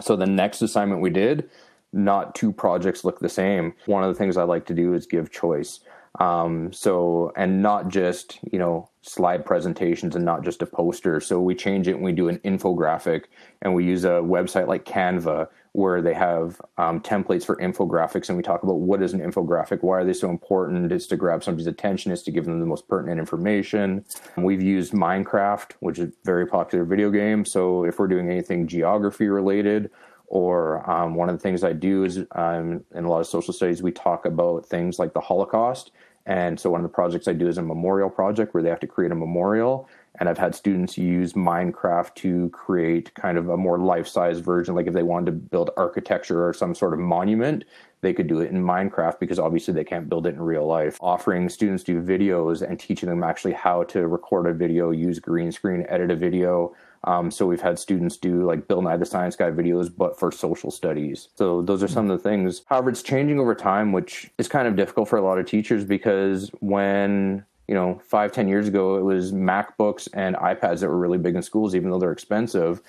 [0.00, 1.48] So the next assignment we did,
[1.92, 3.74] not two projects look the same.
[3.86, 5.80] One of the things I like to do is give choice.
[6.20, 11.20] Um, so, and not just, you know, slide presentations and not just a poster.
[11.20, 13.24] So we change it and we do an infographic
[13.62, 18.36] and we use a website like Canva where they have um, templates for infographics and
[18.36, 21.44] we talk about what is an infographic, why are they so important, is to grab
[21.44, 24.04] somebody's attention, is to give them the most pertinent information.
[24.36, 27.44] We've used Minecraft, which is a very popular video game.
[27.44, 29.90] So if we're doing anything geography related,
[30.28, 33.54] or um, one of the things I do is um, in a lot of social
[33.54, 35.90] studies, we talk about things like the Holocaust.
[36.26, 38.80] And so one of the projects I do is a memorial project where they have
[38.80, 39.88] to create a memorial.
[40.20, 44.74] And I've had students use Minecraft to create kind of a more life size version.
[44.74, 47.64] Like if they wanted to build architecture or some sort of monument,
[48.02, 50.98] they could do it in Minecraft because obviously they can't build it in real life.
[51.00, 55.50] Offering students do videos and teaching them actually how to record a video, use green
[55.50, 56.74] screen, edit a video,
[57.08, 60.30] um, so we've had students do like Bill Nye the Science Guy videos, but for
[60.30, 61.28] social studies.
[61.36, 62.60] So those are some of the things.
[62.66, 65.86] However, it's changing over time, which is kind of difficult for a lot of teachers
[65.86, 70.98] because when you know five ten years ago it was macbooks and ipads that were
[70.98, 72.82] really big in schools even though they're expensive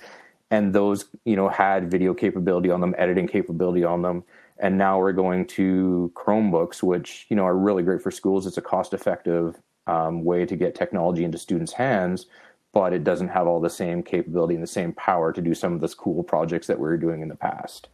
[0.50, 4.24] and those you know had video capability on them editing capability on them
[4.58, 8.56] and now we're going to chromebooks which you know are really great for schools it's
[8.56, 12.24] a cost effective um, way to get technology into students hands
[12.72, 15.72] but it doesn't have all the same capability and the same power to do some
[15.72, 17.88] of those cool projects that we were doing in the past.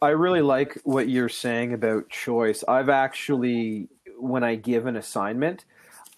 [0.00, 2.64] I really like what you're saying about choice.
[2.66, 5.64] I've actually, when I give an assignment,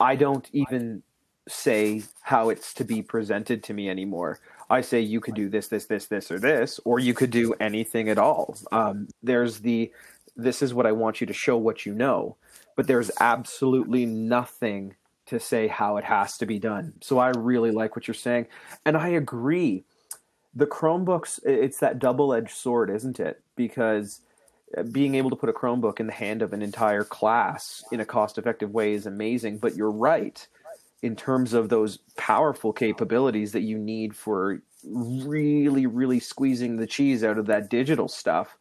[0.01, 1.03] I don't even
[1.49, 4.39] say how it's to be presented to me anymore.
[4.71, 7.55] I say you could do this, this, this, this, or this, or you could do
[7.55, 8.57] anything at all.
[8.71, 9.91] Um, there's the
[10.37, 12.37] this is what I want you to show what you know,
[12.77, 14.95] but there's absolutely nothing
[15.29, 16.93] to say how it has to be done.
[17.01, 18.47] So I really like what you're saying.
[18.85, 19.85] And I agree.
[20.55, 23.43] The Chromebooks, it's that double edged sword, isn't it?
[23.57, 24.21] Because
[24.77, 28.01] uh, being able to put a Chromebook in the hand of an entire class in
[28.01, 29.59] a cost effective way is amazing.
[29.59, 30.47] But you're right
[31.03, 37.23] in terms of those powerful capabilities that you need for really, really squeezing the cheese
[37.23, 38.57] out of that digital stuff.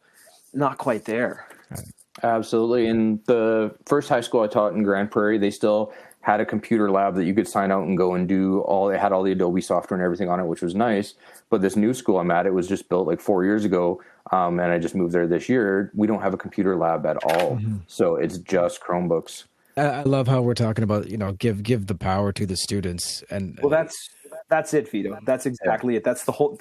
[0.54, 1.46] Not quite there.
[2.22, 2.86] Absolutely.
[2.86, 5.92] In the first high school I taught in Grande Prairie, they still
[6.28, 9.00] had a computer lab that you could sign out and go and do all it
[9.00, 11.14] had all the adobe software and everything on it which was nice
[11.48, 13.98] but this new school i'm at it was just built like four years ago
[14.30, 17.16] um, and i just moved there this year we don't have a computer lab at
[17.24, 17.78] all mm-hmm.
[17.86, 19.44] so it's just chromebooks
[19.78, 23.22] I love how we're talking about you know give give the power to the students
[23.30, 24.10] and well that's
[24.48, 25.18] that's it, Vito.
[25.24, 26.04] That's exactly it.
[26.04, 26.58] That's the whole.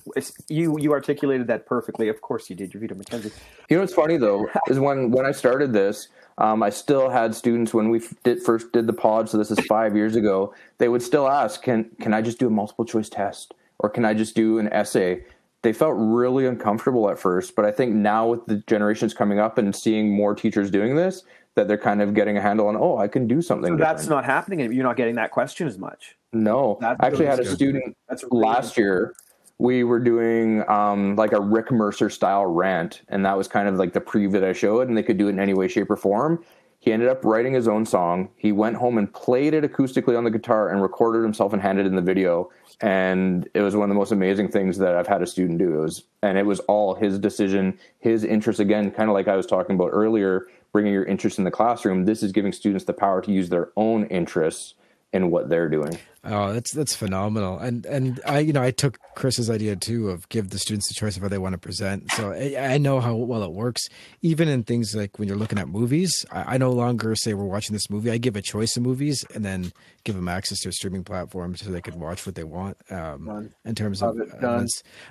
[0.50, 2.10] you you articulated that perfectly.
[2.10, 2.74] Of course you did.
[2.74, 3.32] You're Vito McKenzie.
[3.70, 7.34] You know what's funny though is when when I started this, um, I still had
[7.34, 9.30] students when we did, first did the pod.
[9.30, 10.54] So this is five years ago.
[10.78, 14.06] They would still ask, "Can can I just do a multiple choice test, or can
[14.06, 15.24] I just do an essay?"
[15.64, 19.58] They felt really uncomfortable at first, but I think now with the generations coming up
[19.58, 21.24] and seeing more teachers doing this,
[21.56, 22.78] that they're kind of getting a handle on.
[22.78, 23.74] Oh, I can do something.
[23.74, 24.60] So that's not happening.
[24.72, 26.16] You're not getting that question as much.
[26.32, 29.16] No, that's I actually had a student that's really last year
[29.60, 33.76] we were doing um, like a Rick Mercer style rant, and that was kind of
[33.76, 35.90] like the preview that I showed, and they could do it in any way, shape,
[35.90, 36.44] or form.
[36.80, 38.30] He ended up writing his own song.
[38.36, 41.88] He went home and played it acoustically on the guitar and recorded himself and handed
[41.88, 42.52] in the video.
[42.82, 45.80] And it was one of the most amazing things that I've had a student do.
[45.80, 48.60] It was, and it was all his decision, his interest.
[48.60, 52.06] Again, kind of like I was talking about earlier, bringing your interest in the classroom.
[52.06, 54.76] This is giving students the power to use their own interests
[55.18, 55.98] in what they're doing.
[56.30, 57.58] Oh, that's that's phenomenal.
[57.58, 60.94] And and I you know I took Chris's idea too of give the students the
[60.94, 62.12] choice of how they want to present.
[62.12, 63.88] So I, I know how well it works.
[64.22, 67.46] Even in things like when you're looking at movies, I, I, no longer say we're
[67.46, 68.12] watching this movie.
[68.12, 69.72] I give a choice of movies and then
[70.04, 72.78] give them access to a streaming platform so they can watch what they want.
[72.90, 74.66] Um, in terms of uh,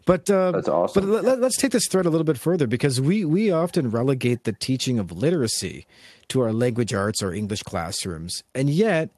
[0.04, 1.10] but uh, that's awesome.
[1.10, 4.44] But let, us take this thread a little bit further because we we often relegate
[4.44, 5.86] the teaching of literacy
[6.28, 9.10] to our language arts or English classrooms, and yet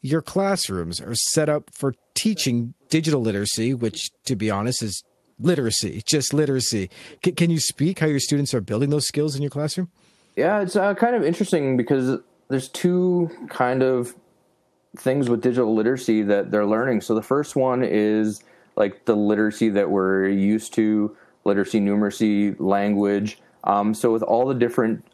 [0.00, 5.02] your classrooms are set up for teaching digital literacy, which, to be honest, is
[5.38, 6.90] literacy, just literacy.
[7.24, 9.88] C- can you speak how your students are building those skills in your classroom?
[10.36, 14.14] Yeah, it's uh, kind of interesting because there's two kind of
[14.96, 17.00] things with digital literacy that they're learning.
[17.00, 18.42] So the first one is
[18.76, 23.38] like the literacy that we're used to literacy, numeracy, language.
[23.64, 25.04] Um, so with all the different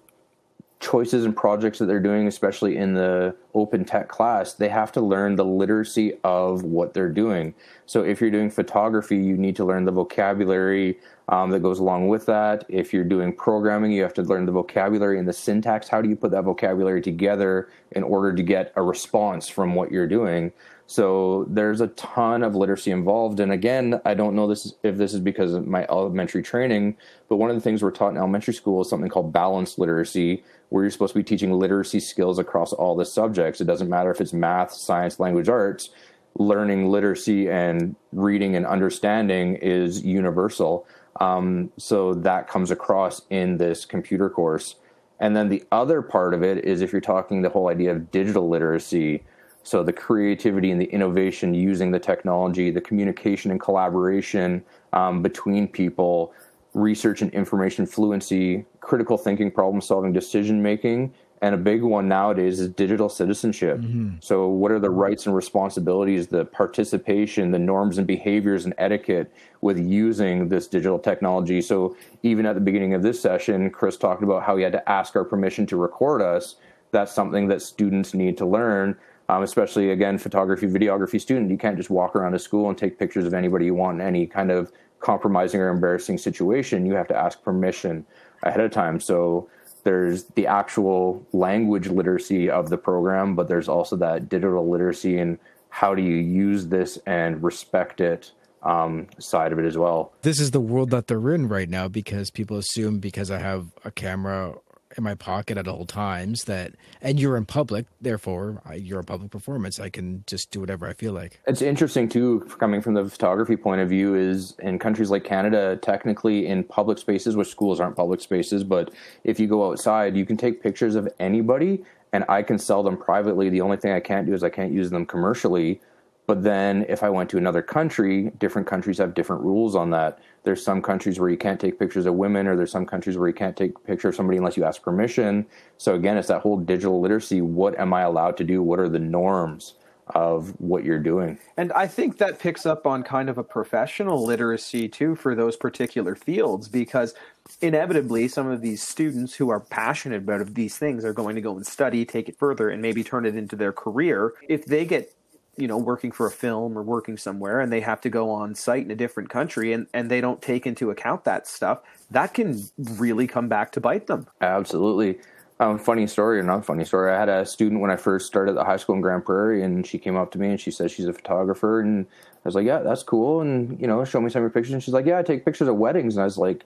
[0.85, 5.01] choices and projects that they're doing, especially in the open tech class, they have to
[5.01, 7.55] learn the literacy of what they're doing.
[7.87, 10.99] So if you're doing photography, you need to learn the vocabulary
[11.31, 12.67] um, that goes along with that.
[12.69, 15.89] If you're doing programming, you have to learn the vocabulary and the syntax.
[15.89, 19.91] How do you put that vocabulary together in order to get a response from what
[19.91, 20.53] you're doing?
[20.87, 23.41] So there's a ton of literacy involved.
[23.41, 26.97] And again, I don't know this if this is because of my elementary training,
[27.29, 30.45] but one of the things we're taught in elementary school is something called balanced literacy,
[30.75, 33.61] where you're supposed to be teaching literacy skills across all the subjects.
[33.61, 35.91] It doesn't matter if it's math, science, language, arts.
[36.37, 40.85] Learning literacy and reading and understanding is universal.
[41.21, 44.75] Um, so that comes across in this computer course.
[45.21, 48.11] And then the other part of it is if you're talking the whole idea of
[48.11, 49.23] digital literacy,
[49.63, 55.69] so the creativity and the innovation using the technology, the communication and collaboration um, between
[55.69, 56.35] people,
[56.75, 62.59] research and information fluency, critical thinking, problem solving, decision making, and a big one nowadays
[62.59, 63.79] is digital citizenship.
[63.79, 64.17] Mm-hmm.
[64.21, 69.31] So, what are the rights and responsibilities, the participation, the norms and behaviors and etiquette
[69.61, 71.61] with using this digital technology?
[71.61, 74.89] So, even at the beginning of this session, Chris talked about how he had to
[74.89, 76.57] ask our permission to record us.
[76.93, 78.97] That's something that students need to learn.
[79.29, 82.99] Um, especially again, photography, videography student, you can't just walk around a school and take
[82.99, 84.71] pictures of anybody you want in any kind of
[85.05, 86.87] compromising or embarrassing situation.
[86.87, 88.07] You have to ask permission
[88.43, 88.99] ahead of time.
[88.99, 89.49] So
[89.85, 95.39] there's the actual language literacy of the program, but there's also that digital literacy and
[95.69, 100.13] how do you use this and respect it um, side of it as well.
[100.23, 103.67] This is the world that they're in right now because people assume because I have
[103.85, 104.55] a camera
[104.97, 109.31] in my pocket at all times that and you're in public therefore you're a public
[109.31, 109.81] performance.
[109.81, 111.41] I can just do whatever i feel like.
[111.47, 115.77] It's interesting too coming from the photography point of view is in countries like canada
[115.83, 118.93] technically in public spaces which schools aren't public spaces but
[119.25, 122.97] if you go outside you can take pictures of anybody and i can sell them
[122.97, 123.49] privately.
[123.51, 125.81] The only thing i can't do is i can't use them commercially.
[126.27, 130.19] But then if I went to another country, different countries have different rules on that.
[130.45, 133.29] There's some countries where you can't take pictures of women, or there's some countries where
[133.29, 135.47] you can't take a picture of somebody unless you ask permission.
[135.79, 137.41] So again, it's that whole digital literacy.
[137.41, 138.63] What am I allowed to do?
[138.63, 139.75] What are the norms?
[140.09, 141.39] of what you're doing.
[141.57, 145.57] And I think that picks up on kind of a professional literacy too for those
[145.57, 147.15] particular fields because
[147.61, 151.57] inevitably some of these students who are passionate about these things are going to go
[151.57, 154.35] and study, take it further and maybe turn it into their career.
[154.49, 155.15] If they get
[155.57, 158.55] you know working for a film or working somewhere and they have to go on
[158.55, 162.35] site in a different country and, and they don't take into account that stuff that
[162.35, 162.63] can
[162.97, 164.27] really come back to bite them.
[164.41, 165.19] Absolutely.
[165.61, 168.51] Um, funny story or not funny story i had a student when i first started
[168.51, 170.73] at the high school in grande prairie and she came up to me and she
[170.73, 174.21] said she's a photographer and i was like yeah that's cool and you know show
[174.21, 176.23] me some of your pictures and she's like yeah i take pictures of weddings and
[176.23, 176.65] i was like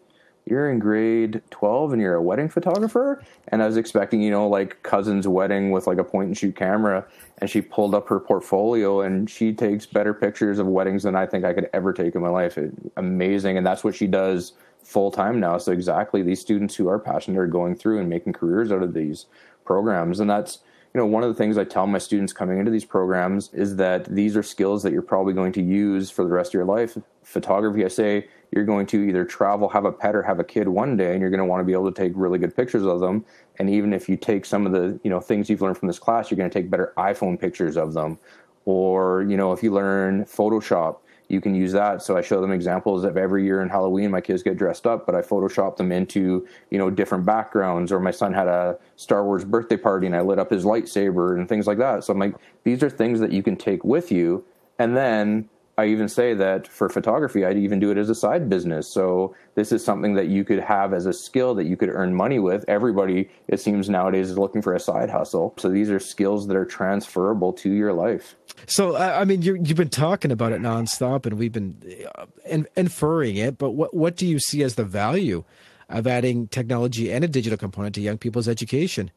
[0.51, 3.23] you're in grade 12 and you're a wedding photographer?
[3.49, 6.57] And i was expecting you know like cousin's wedding with like a point and shoot
[6.57, 7.07] camera.
[7.39, 11.27] And she pulled up her portfolio and she takes better pictures of weddings than i
[11.27, 12.59] think i could ever take in my life.
[12.59, 13.57] It, amazing.
[13.57, 15.59] And that's what she does full time now.
[15.59, 18.95] So exactly these students who are passionate are going through and making careers out of
[18.95, 19.27] these
[19.65, 20.21] programs.
[20.21, 20.61] And that's
[20.95, 23.77] you know one of the things i tell my students coming into these programs is
[23.77, 26.65] that these are skills that you're probably going to use for the rest of your
[26.65, 26.97] life
[27.29, 30.69] photography i say you're going to either travel, have a pet, or have a kid
[30.69, 32.85] one day, and you're going to want to be able to take really good pictures
[32.85, 33.25] of them.
[33.59, 35.99] And even if you take some of the you know things you've learned from this
[35.99, 38.19] class, you're going to take better iPhone pictures of them.
[38.65, 42.03] Or you know if you learn Photoshop, you can use that.
[42.03, 45.05] So I show them examples of every year in Halloween, my kids get dressed up,
[45.05, 47.93] but I Photoshop them into you know different backgrounds.
[47.93, 51.37] Or my son had a Star Wars birthday party, and I lit up his lightsaber
[51.37, 52.05] and things like that.
[52.05, 54.45] So I'm like, these are things that you can take with you,
[54.79, 58.49] and then I even say that for photography, I'd even do it as a side
[58.49, 58.93] business.
[58.93, 62.17] So this is something that you could have as a skill that you could earn
[62.17, 62.65] money with.
[62.67, 65.55] Everybody, it seems nowadays, is looking for a side hustle.
[65.57, 68.35] So these are skills that are transferable to your life.
[68.67, 71.81] So I mean, you have been talking about it nonstop, and we've been
[72.17, 72.27] uh,
[72.75, 73.57] inferring it.
[73.57, 75.45] But what what do you see as the value
[75.89, 79.13] of adding technology and a digital component to young people's education?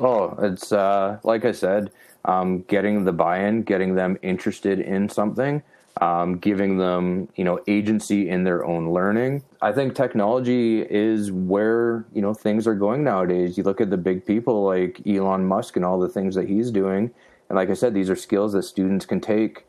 [0.00, 1.92] Oh, it's uh, like I said
[2.24, 5.62] um, getting the buy-in, getting them interested in something,
[6.00, 9.42] um, giving them you know agency in their own learning.
[9.60, 13.58] I think technology is where you know things are going nowadays.
[13.58, 16.70] You look at the big people like Elon Musk and all the things that he's
[16.70, 17.10] doing,
[17.48, 19.64] and like I said, these are skills that students can take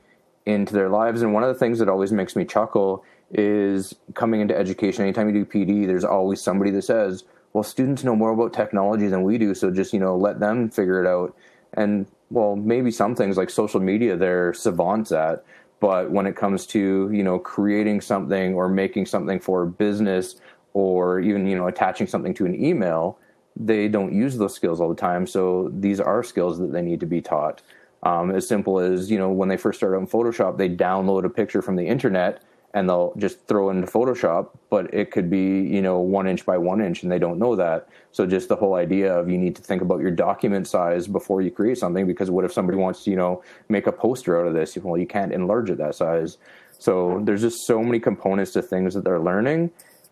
[0.46, 1.22] into their lives.
[1.22, 5.04] And one of the things that always makes me chuckle is coming into education.
[5.04, 9.08] Anytime you do PD, there's always somebody that says, "Well, students know more about technology
[9.08, 11.36] than we do, so just you know let them figure it out."
[11.74, 15.44] And well, maybe some things like social media they're savants at,
[15.80, 20.36] but when it comes to you know creating something or making something for a business
[20.74, 23.20] or even you know attaching something to an email
[23.56, 25.28] they don't use those skills all the time.
[25.28, 27.62] So these are skills that they need to be taught.
[28.02, 31.24] Um, as simple as you know when they first start out in photoshop they download
[31.24, 32.44] a picture from the internet
[32.74, 36.58] and they'll just throw into Photoshop, but it could be, you know, one inch by
[36.58, 37.88] one inch and they don't know that.
[38.12, 41.42] So just the whole idea of you need to think about your document size before
[41.42, 44.48] you create something because what if somebody wants to, you know, make a poster out
[44.48, 44.76] of this?
[44.76, 46.38] Well, you can't enlarge it that size.
[46.80, 49.72] So there's just so many components to things that they're learning.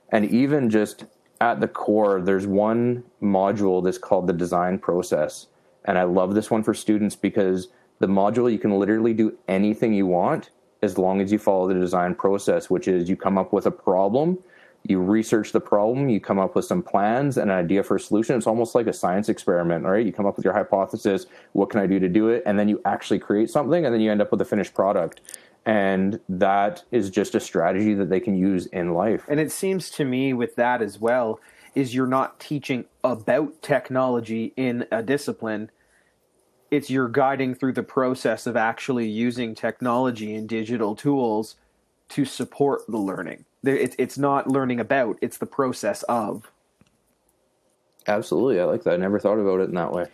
[0.10, 1.06] And even just
[1.40, 5.48] at the core, there's one module that's called the design process.
[5.86, 9.94] And I love this one for students because the module, you can literally do anything
[9.94, 10.52] you want
[10.82, 13.72] as long as you follow the design process, which is you come up with a
[13.72, 14.38] problem,
[14.84, 18.00] you research the problem, you come up with some plans and an idea for a
[18.00, 18.36] solution.
[18.36, 20.06] It's almost like a science experiment, right?
[20.06, 22.42] You come up with your hypothesis, what can I do to do it?
[22.46, 25.22] And then you actually create something and then you end up with a finished product.
[25.68, 29.26] And that is just a strategy that they can use in life.
[29.28, 31.40] And it seems to me with that as well
[31.76, 35.70] is you're not teaching about technology in a discipline
[36.72, 41.58] it's you're guiding through the process of actually using technology and digital tools
[42.10, 43.46] to support the learning.
[43.64, 46.50] It's it's not learning about; it's the process of.
[48.08, 48.94] Absolutely, I like that.
[48.94, 50.08] I never thought about it in that way.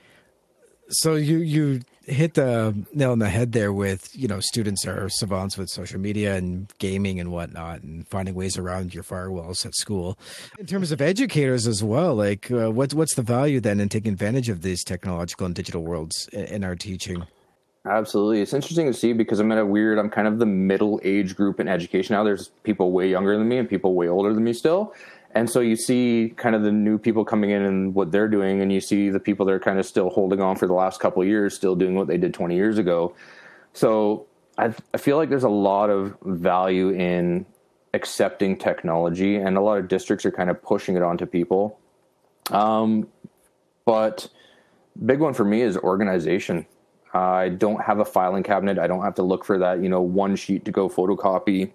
[0.89, 5.09] So you you hit the nail on the head there with you know students are
[5.09, 9.75] savants with social media and gaming and whatnot and finding ways around your firewalls at
[9.75, 10.17] school
[10.57, 14.13] in terms of educators as well like uh, what's what's the value then in taking
[14.13, 17.25] advantage of these technological and digital worlds in, in our teaching
[17.85, 18.41] Absolutely.
[18.41, 21.37] It's interesting to see because I'm at a weird, I'm kind of the middle age
[21.37, 22.23] group in education now.
[22.23, 24.93] There's people way younger than me and people way older than me still.
[25.37, 28.59] And so you see kind of the new people coming in and what they're doing,
[28.59, 30.99] and you see the people that are kind of still holding on for the last
[30.99, 33.13] couple years, still doing what they did 20 years ago.
[33.73, 34.25] So
[34.57, 37.45] I, I feel like there's a lot of value in
[37.93, 41.79] accepting technology, and a lot of districts are kind of pushing it onto people.
[42.49, 43.07] Um,
[43.85, 44.27] but
[45.05, 46.65] big one for me is organization.
[47.13, 48.79] I don't have a filing cabinet.
[48.79, 51.73] I don't have to look for that, you know, one sheet to go photocopy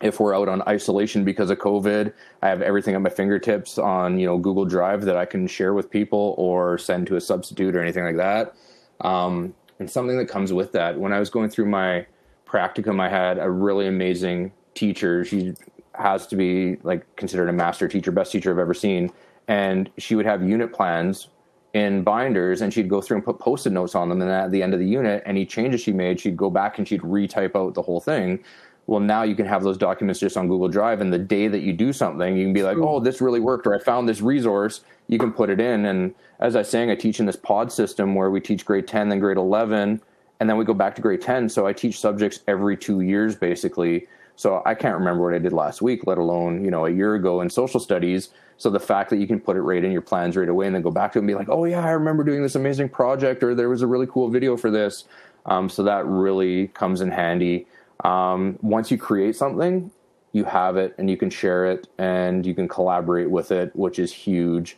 [0.00, 4.18] if we're out on isolation because of COVID, I have everything at my fingertips on
[4.18, 7.76] you know Google Drive that I can share with people or send to a substitute
[7.76, 8.54] or anything like that.
[9.00, 10.98] Um, and something that comes with that.
[10.98, 12.06] When I was going through my
[12.46, 15.24] practicum, I had a really amazing teacher.
[15.24, 15.54] She
[15.94, 19.10] has to be like considered a master teacher, best teacher I've ever seen.
[19.48, 21.28] And she would have unit plans
[21.72, 24.60] in binders and she'd go through and put post-it notes on them and at the
[24.60, 27.74] end of the unit any changes she made she'd go back and she'd retype out
[27.74, 28.42] the whole thing
[28.90, 31.00] well, now you can have those documents just on Google Drive.
[31.00, 33.64] And the day that you do something, you can be like, oh, this really worked,
[33.64, 34.80] or I found this resource.
[35.06, 35.86] You can put it in.
[35.86, 38.88] And as I was saying, I teach in this pod system where we teach grade
[38.88, 40.02] 10, then grade 11,
[40.40, 41.48] and then we go back to grade 10.
[41.50, 44.08] So I teach subjects every two years, basically.
[44.34, 47.14] So I can't remember what I did last week, let alone, you know, a year
[47.14, 48.30] ago in social studies.
[48.56, 50.74] So the fact that you can put it right in your plans right away and
[50.74, 52.88] then go back to it and be like, oh, yeah, I remember doing this amazing
[52.88, 55.04] project, or there was a really cool video for this.
[55.46, 57.68] Um, so that really comes in handy.
[58.04, 59.90] Um, once you create something,
[60.32, 63.98] you have it and you can share it and you can collaborate with it, which
[63.98, 64.76] is huge.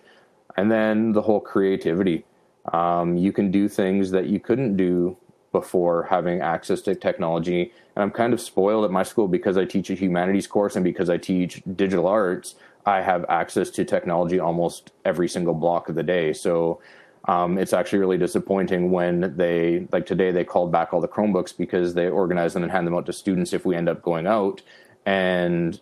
[0.56, 2.24] And then the whole creativity.
[2.72, 5.16] Um, you can do things that you couldn't do
[5.50, 7.72] before having access to technology.
[7.94, 10.84] And I'm kind of spoiled at my school because I teach a humanities course and
[10.84, 12.54] because I teach digital arts,
[12.86, 16.32] I have access to technology almost every single block of the day.
[16.32, 16.80] So
[17.26, 21.56] um, it's actually really disappointing when they like today they called back all the Chromebooks
[21.56, 24.26] because they organize them and hand them out to students if we end up going
[24.26, 24.62] out.
[25.06, 25.80] And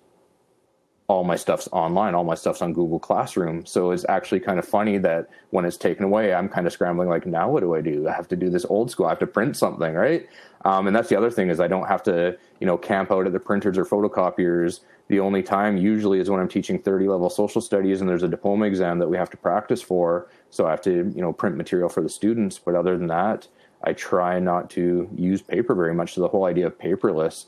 [1.11, 2.15] all my stuff's online.
[2.15, 3.67] All my stuff's on google classroom.
[3.67, 7.09] So it's actually kind of funny that when it's taken away i'm kind of scrambling
[7.09, 8.07] like now what do i do?
[8.07, 9.07] I have to do this old school.
[9.07, 10.29] I have to print something right?
[10.65, 13.27] Um, and that's the other thing is i don't have to you know camp out
[13.27, 14.81] at the printers or photocopiers.
[15.09, 18.29] The only time usually is when i'm teaching 30 level social studies and there's a
[18.29, 21.57] diploma exam that we have to practice for so I have to, you know, print
[21.57, 22.59] material for the students.
[22.59, 23.49] But other than that,
[23.83, 26.15] I try not to use paper very much.
[26.15, 27.47] So the whole idea of paperless.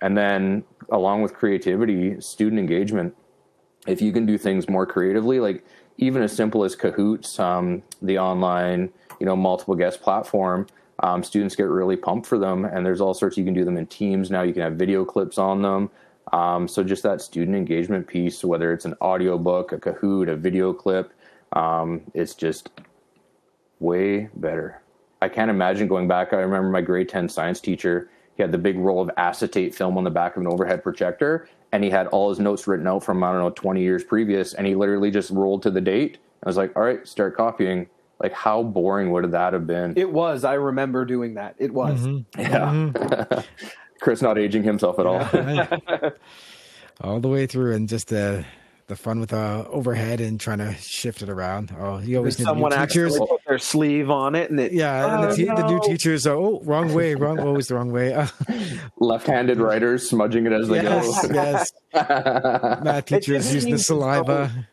[0.00, 3.16] And then along with creativity, student engagement.
[3.86, 5.64] If you can do things more creatively, like
[5.96, 10.66] even as simple as Kahoots, um, the online, you know, multiple guest platform,
[11.00, 12.64] um, students get really pumped for them.
[12.64, 13.36] And there's all sorts.
[13.36, 14.42] You can do them in teams now.
[14.42, 15.90] You can have video clips on them.
[16.32, 20.36] Um, so just that student engagement piece, whether it's an audio book, a Kahoot, a
[20.36, 21.12] video clip,
[21.52, 22.70] um, it's just
[23.80, 24.82] way better.
[25.20, 26.32] I can't imagine going back.
[26.32, 29.98] I remember my grade 10 science teacher, he had the big roll of acetate film
[29.98, 33.04] on the back of an overhead projector, and he had all his notes written out
[33.04, 36.18] from, I don't know, 20 years previous, and he literally just rolled to the date.
[36.42, 37.88] I was like, all right, start copying.
[38.20, 39.94] Like, how boring would that have been?
[39.96, 40.44] It was.
[40.44, 41.56] I remember doing that.
[41.58, 42.00] It was.
[42.00, 42.40] Mm-hmm.
[42.40, 42.70] Yeah.
[42.70, 43.40] Mm-hmm.
[44.00, 45.20] Chris not aging himself at all.
[47.00, 48.44] all the way through, and just the
[48.92, 51.74] the fun with the overhead and trying to shift it around.
[51.78, 53.14] Oh, you always need someone teachers.
[53.14, 55.80] actually put their sleeve on it, and it Yeah, and Oh, the, te- the new
[55.82, 58.12] teachers are oh wrong way, wrong always the wrong way.
[58.98, 61.34] Left-handed writers smudging it as they yes, go.
[61.34, 61.72] yes.
[61.94, 64.66] Math teachers doesn't using the even saliva.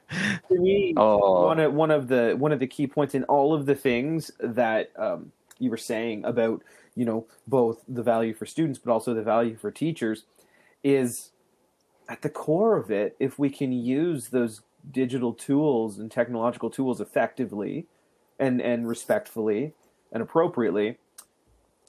[0.49, 1.45] to me, Oh.
[1.45, 4.31] one of one of the one of the key points in all of the things
[4.39, 6.61] that um, you were saying about
[6.95, 10.25] you know both the value for students but also the value for teachers
[10.83, 11.29] is
[12.09, 13.15] at the core of it.
[13.19, 17.85] If we can use those digital tools and technological tools effectively
[18.39, 19.73] and and respectfully
[20.11, 20.97] and appropriately,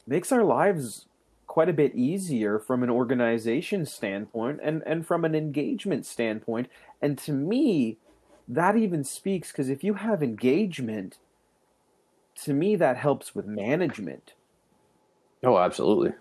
[0.06, 1.06] makes our lives
[1.46, 6.68] quite a bit easier from an organization standpoint and and from an engagement standpoint
[7.02, 7.98] and to me
[8.46, 11.18] that even speaks because if you have engagement
[12.36, 14.34] to me that helps with management
[15.42, 16.12] Oh, absolutely.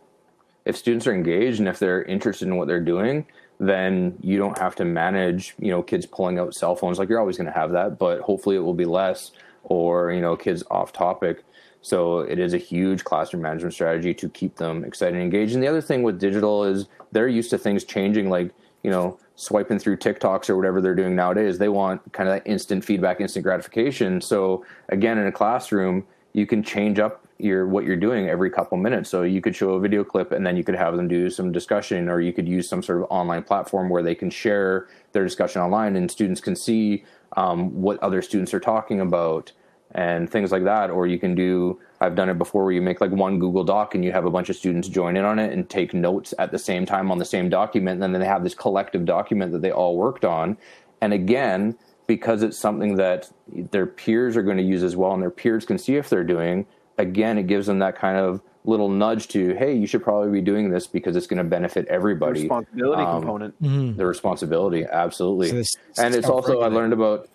[0.66, 3.26] If students are engaged and if they're interested in what they're doing,
[3.60, 6.98] then you don't have to manage, you know, kids pulling out cell phones.
[6.98, 9.32] Like you're always going to have that, but hopefully it will be less
[9.64, 11.44] or, you know, kids off topic.
[11.82, 15.54] So it is a huge classroom management strategy to keep them excited and engaged.
[15.54, 18.52] And the other thing with digital is they're used to things changing like,
[18.84, 21.58] you know, swiping through TikToks or whatever they're doing nowadays.
[21.58, 24.22] They want kind of that instant feedback, instant gratification.
[24.22, 28.78] So again, in a classroom, you can change up your what you're doing every couple
[28.78, 29.10] minutes.
[29.10, 31.52] So you could show a video clip and then you could have them do some
[31.52, 35.24] discussion, or you could use some sort of online platform where they can share their
[35.24, 37.06] discussion online and students can see
[37.38, 39.54] um, what other students are talking about
[39.92, 40.92] and things like that.
[40.92, 43.96] Or you can do I've done it before where you make like one Google Doc
[43.96, 46.52] and you have a bunch of students join in on it and take notes at
[46.52, 49.62] the same time on the same document, and then they have this collective document that
[49.62, 50.58] they all worked on.
[51.02, 51.78] And again,
[52.08, 55.64] because it's something that their peers are going to use as well and their peers
[55.64, 56.66] can see if they're doing
[57.00, 60.42] again it gives them that kind of little nudge to hey you should probably be
[60.42, 62.42] doing this because it's going to benefit everybody.
[62.42, 63.98] The responsibility Um, component.
[63.98, 65.50] The responsibility absolutely.
[65.50, 67.30] So this and it's also i learned about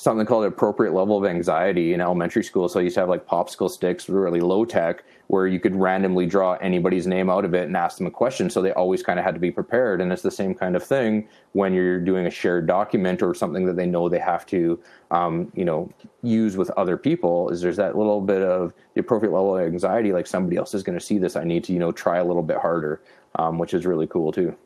[0.00, 2.70] something called appropriate level of anxiety in elementary school.
[2.70, 6.24] So i used to have like popsicle sticks really low tech where you could randomly
[6.24, 8.48] draw anybody's name out of it and ask them a question.
[8.48, 10.00] So they always kind of had to be prepared.
[10.00, 13.66] And it's the same kind of thing when you're doing a shared document or something
[13.66, 14.80] that they know they have to
[15.10, 15.90] um, you know
[16.22, 20.12] use with other people is there's that little bit of the appropriate level of anxiety
[20.12, 21.36] like somebody else is going to see this.
[21.36, 23.02] I need to you know try a little bit harder
[23.34, 24.56] um, which is really cool too.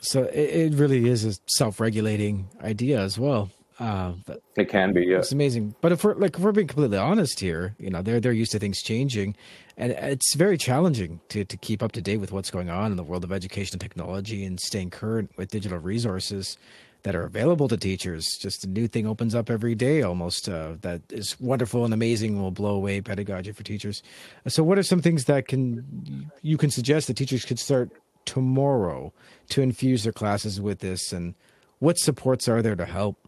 [0.00, 3.50] So it, it really is a self-regulating idea as well.
[3.80, 4.12] Uh,
[4.56, 5.74] it can be yeah it's amazing.
[5.80, 8.52] But if we're like if we're being completely honest here, you know, they're they're used
[8.52, 9.34] to things changing,
[9.78, 12.98] and it's very challenging to to keep up to date with what's going on in
[12.98, 16.58] the world of education and technology and staying current with digital resources
[17.04, 18.26] that are available to teachers.
[18.38, 22.34] Just a new thing opens up every day almost uh, that is wonderful and amazing
[22.34, 24.02] and will blow away pedagogy for teachers.
[24.46, 27.90] So what are some things that can you can suggest that teachers could start
[28.26, 29.14] tomorrow
[29.48, 31.34] to infuse their classes with this and
[31.78, 33.19] what supports are there to help?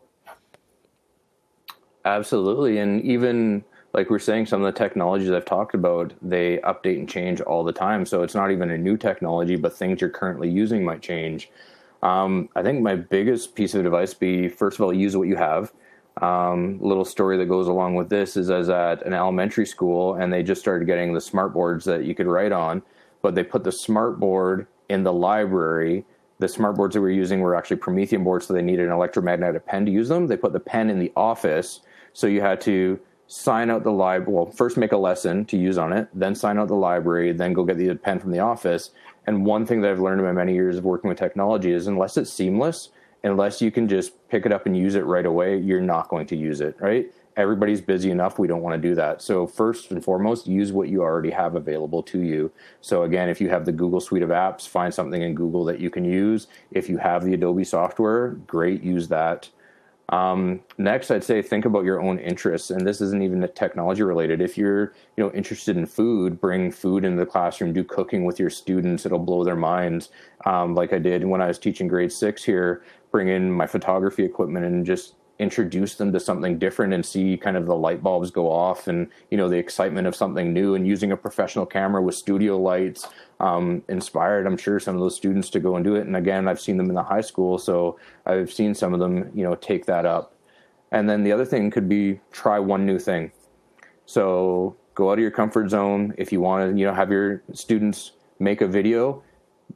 [2.05, 2.79] Absolutely.
[2.79, 7.09] And even like we're saying, some of the technologies I've talked about, they update and
[7.09, 8.07] change all the time.
[8.07, 11.51] So it's not even a new technology, but things you're currently using might change.
[12.03, 15.37] Um, I think my biggest piece of advice be first of all, use what you
[15.37, 15.73] have.
[16.21, 20.15] Um, little story that goes along with this is I was at an elementary school
[20.15, 22.83] and they just started getting the smart boards that you could write on,
[23.23, 26.05] but they put the smart board in the library.
[26.39, 28.93] The smart boards that we were using were actually Promethean boards, so they needed an
[28.93, 30.27] electromagnetic pen to use them.
[30.27, 31.81] They put the pen in the office,
[32.13, 34.33] so you had to sign out the library.
[34.33, 37.55] Well, first make a lesson to use on it, then sign out the library, then
[37.55, 38.91] go get the pen from the office.
[39.27, 41.87] And one thing that I've learned in my many years of working with technology is
[41.87, 42.91] unless it's seamless,
[43.25, 46.27] unless you can just pick it up and use it right away, you're not going
[46.27, 47.13] to use it, right?
[47.35, 48.39] Everybody's busy enough.
[48.39, 49.23] We don't want to do that.
[49.23, 52.53] So, first and foremost, use what you already have available to you.
[52.83, 55.81] So, again, if you have the Google suite of apps, find something in Google that
[55.81, 56.49] you can use.
[56.73, 59.49] If you have the Adobe software, great, use that.
[60.09, 64.43] Um, next, I'd say think about your own interests, and this isn't even technology related.
[64.43, 67.73] If you're, you know, interested in food, bring food into the classroom.
[67.73, 70.11] Do cooking with your students; it'll blow their minds.
[70.45, 72.83] Um, like I did when I was teaching grade six here.
[73.11, 77.57] Bring in my photography equipment and just introduce them to something different and see kind
[77.57, 80.87] of the light bulbs go off and you know the excitement of something new and
[80.87, 83.09] using a professional camera with studio lights
[83.43, 86.07] um, inspired i'm sure some of those students to go and do it.
[86.07, 89.31] And again i've seen them in the high school so i've seen some of them
[89.35, 90.35] you know take that up.
[90.91, 93.33] And then the other thing could be try one new thing.
[94.05, 96.15] So go out of your comfort zone.
[96.19, 99.23] If you want to you know have your students make a video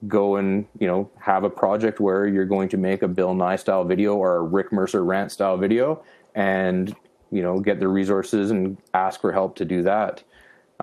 [0.07, 3.57] go and you know have a project where you're going to make a Bill Nye
[3.57, 6.03] style video or a Rick Mercer rant style video,
[6.35, 6.95] and
[7.31, 10.23] you know get the resources and ask for help to do that,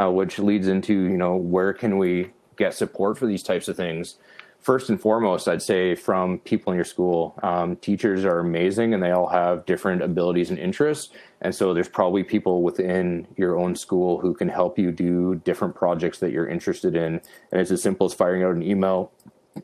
[0.02, 3.76] uh, which leads into you know where can we get support for these types of
[3.76, 4.16] things,
[4.64, 7.38] first and foremost, I'd say from people in your school.
[7.44, 11.14] Um, teachers are amazing and they all have different abilities and interests.
[11.42, 15.76] And so there's probably people within your own school who can help you do different
[15.76, 17.20] projects that you're interested in.
[17.52, 19.12] And it's as simple as firing out an email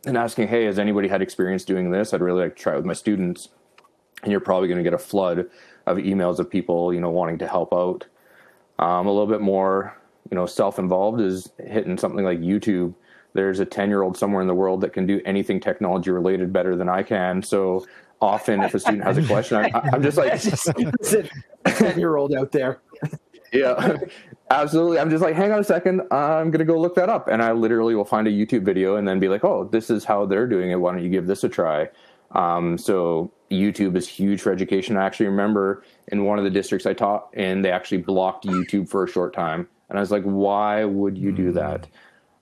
[0.05, 2.13] and asking, hey, has anybody had experience doing this?
[2.13, 3.47] I'd really like to try it with my students.
[4.21, 5.49] And you're probably going to get a flood
[5.85, 8.05] of emails of people, you know, wanting to help out.
[8.77, 9.97] Um, a little bit more,
[10.31, 12.93] you know, self-involved is hitting something like YouTube
[13.33, 16.51] there's a 10 year old somewhere in the world that can do anything technology related
[16.51, 17.43] better than I can.
[17.43, 17.85] So
[18.21, 20.41] often, if a student has a question, I, am just like,
[21.65, 22.81] 10 year old out there.
[23.53, 23.97] yeah,
[24.49, 24.99] absolutely.
[24.99, 26.01] I'm just like, hang on a second.
[26.11, 27.27] I'm going to go look that up.
[27.27, 30.03] And I literally will find a YouTube video and then be like, oh, this is
[30.03, 30.75] how they're doing it.
[30.75, 31.89] Why don't you give this a try?
[32.31, 34.97] Um, so YouTube is huge for education.
[34.97, 38.89] I actually remember in one of the districts I taught and they actually blocked YouTube
[38.89, 39.67] for a short time.
[39.89, 41.87] And I was like, why would you do that?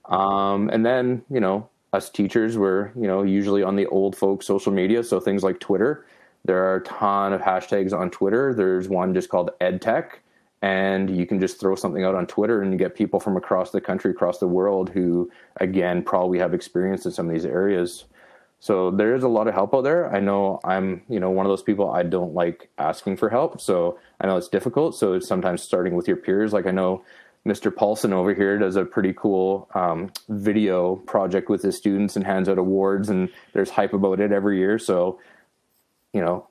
[0.06, 4.44] Um, and then, you know, us teachers were, you know, usually on the old folk
[4.44, 5.04] social media.
[5.04, 6.06] So things like Twitter.
[6.46, 8.54] There are a ton of hashtags on Twitter.
[8.54, 10.12] There's one just called EdTech.
[10.62, 13.72] And you can just throw something out on Twitter and you get people from across
[13.72, 18.06] the country, across the world who, again, probably have experience in some of these areas.
[18.60, 20.12] So there is a lot of help out there.
[20.14, 23.62] I know I'm, you know, one of those people I don't like asking for help.
[23.62, 24.96] So I know it's difficult.
[24.96, 27.04] So sometimes starting with your peers, like I know
[27.48, 27.74] Mr.
[27.74, 32.50] Paulson over here does a pretty cool um, video project with his students and hands
[32.50, 34.78] out awards, and there's hype about it every year.
[34.78, 35.20] So,
[36.14, 36.48] you know,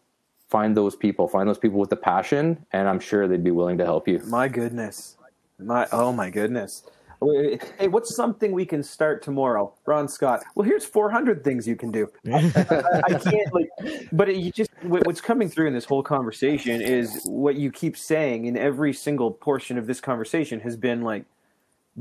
[0.48, 3.76] find those people, find those people with the passion, and I'm sure they'd be willing
[3.78, 4.20] to help you.
[4.24, 5.16] My goodness,
[5.58, 6.82] my oh my goodness.
[7.78, 10.44] Hey, what's something we can start tomorrow, Ron Scott?
[10.54, 12.10] Well, here's 400 things you can do.
[12.26, 12.36] I,
[13.06, 13.68] I, can't like,
[14.12, 17.96] but it, you just what's coming through in this whole conversation is what you keep
[17.96, 21.24] saying in every single portion of this conversation has been like,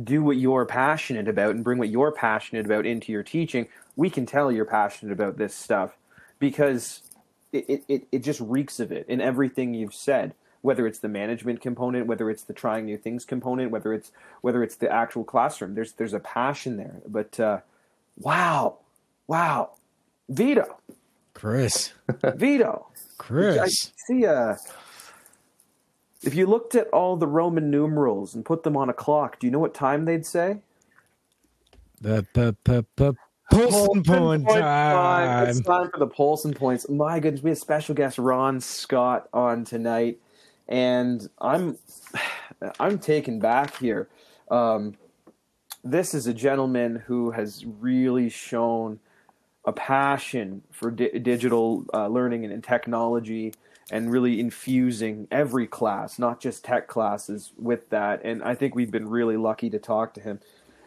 [0.03, 3.68] do what you're passionate about and bring what you're passionate about into your teaching.
[3.95, 5.97] We can tell you're passionate about this stuff
[6.39, 7.03] because
[7.53, 10.34] it, it, it just reeks of it in everything you've said
[10.66, 14.11] whether it's the management component, whether it's the trying new things component, whether it's
[14.41, 15.76] whether it's the actual classroom.
[15.76, 17.01] There's there's a passion there.
[17.07, 17.59] But uh,
[18.18, 18.80] wow,
[19.28, 19.74] wow,
[20.28, 20.80] Vito,
[21.36, 21.93] Chris,
[22.36, 22.88] Vito,
[23.20, 23.59] Chris.
[23.59, 23.68] I
[24.07, 24.26] see.
[24.26, 24.55] Uh,
[26.24, 29.45] if you looked at all the Roman numerals and put them on a clock, do
[29.45, 30.61] you know what time they'd say?
[32.01, 33.18] The p- p-
[33.51, 35.47] Polson point, point time.
[35.47, 36.89] It's time for the Polson points.
[36.89, 40.18] My goodness, we have special guest Ron Scott on tonight
[40.68, 41.78] and I'm
[42.80, 44.09] I'm taken back here.
[44.49, 44.95] Um,
[45.84, 48.99] this is a gentleman who has really shown
[49.66, 53.53] a passion for di- digital uh, learning and, and, technology
[53.91, 58.22] and really infusing every class, not just tech classes, with that.
[58.24, 60.39] And I think we've been really lucky to talk to him.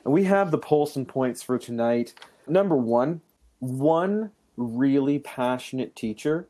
[0.05, 2.15] And we have the Polson points for tonight.
[2.47, 3.21] Number one,
[3.59, 6.49] one really passionate teacher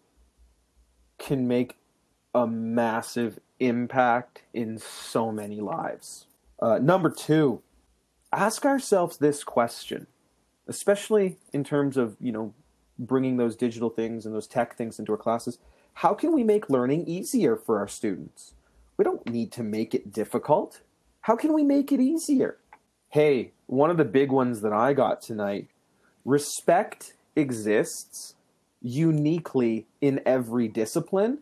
[1.18, 1.76] can make
[2.34, 6.26] a massive impact in so many lives.
[6.60, 7.62] Uh, number two,
[8.32, 10.06] ask ourselves this question,
[10.66, 12.54] especially in terms of you know
[12.98, 15.58] bringing those digital things and those tech things into our classes.
[15.94, 18.54] How can we make learning easier for our students?
[18.96, 20.80] We don't need to make it difficult.
[21.22, 22.58] How can we make it easier?
[23.10, 25.68] Hey, one of the big ones that I got tonight
[26.24, 28.34] respect exists
[28.80, 31.38] uniquely in every discipline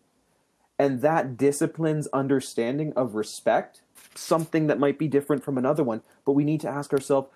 [0.79, 3.81] and that discipline's understanding of respect
[4.15, 7.29] something that might be different from another one but we need to ask ourselves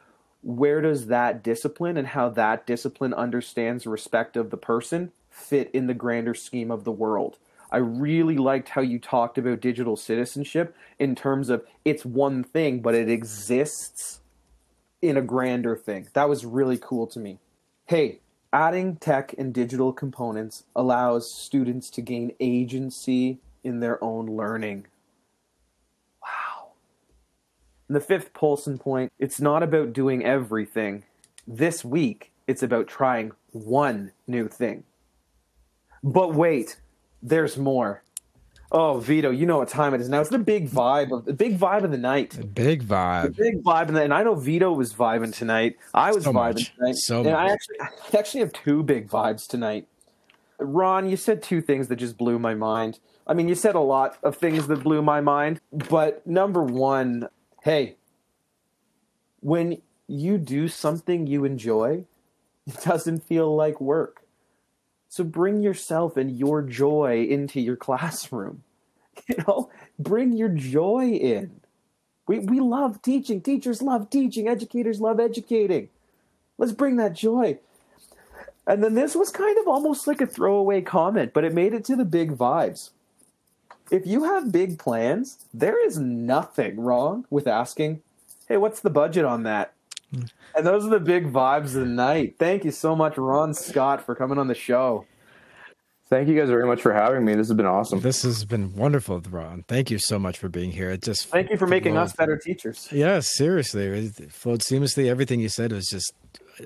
[0.42, 5.86] where does that discipline and how that discipline understands respect of the person fit in
[5.86, 7.38] the grander scheme of the world?
[7.70, 12.80] I really liked how you talked about digital citizenship in terms of it's one thing
[12.80, 14.20] but it exists
[15.02, 16.08] in a grander thing.
[16.14, 17.38] That was really cool to me.
[17.86, 18.20] Hey
[18.52, 24.86] Adding tech and digital components allows students to gain agency in their own learning.
[26.20, 26.70] Wow.
[27.86, 31.04] And the fifth Polson point it's not about doing everything.
[31.46, 34.82] This week, it's about trying one new thing.
[36.02, 36.80] But wait,
[37.22, 38.02] there's more.
[38.72, 40.20] Oh, Vito, you know what time it is now.
[40.20, 42.30] It's the big vibe of the big vibe of the night.
[42.30, 43.34] The big vibe.
[43.34, 45.76] The big vibe, and I know Vito was vibing tonight.
[45.92, 46.74] I was so vibing much.
[46.76, 46.96] tonight.
[46.96, 47.34] So and much.
[47.34, 49.88] I actually, I actually have two big vibes tonight.
[50.58, 53.00] Ron, you said two things that just blew my mind.
[53.26, 57.28] I mean, you said a lot of things that blew my mind, but number one,
[57.62, 57.96] hey,
[59.40, 62.04] when you do something you enjoy,
[62.66, 64.19] it doesn't feel like work.
[65.10, 68.62] So bring yourself and your joy into your classroom.
[69.28, 71.60] You know, bring your joy in.
[72.26, 73.42] We we love teaching.
[73.42, 74.48] Teachers love teaching.
[74.48, 75.90] Educators love educating.
[76.56, 77.58] Let's bring that joy.
[78.66, 81.84] And then this was kind of almost like a throwaway comment, but it made it
[81.86, 82.90] to the big vibes.
[83.90, 88.00] If you have big plans, there is nothing wrong with asking,
[88.48, 89.74] "Hey, what's the budget on that?"
[90.12, 92.36] And those are the big vibes of the night.
[92.38, 95.06] Thank you so much, Ron Scott, for coming on the show.
[96.08, 97.36] Thank you guys very much for having me.
[97.36, 98.00] This has been awesome.
[98.00, 99.64] This has been wonderful, Ron.
[99.68, 100.90] Thank you so much for being here.
[100.90, 102.88] It just thank you for making us better teachers.
[102.90, 105.06] Yes, seriously, it flowed seamlessly.
[105.08, 106.12] Everything you said was just,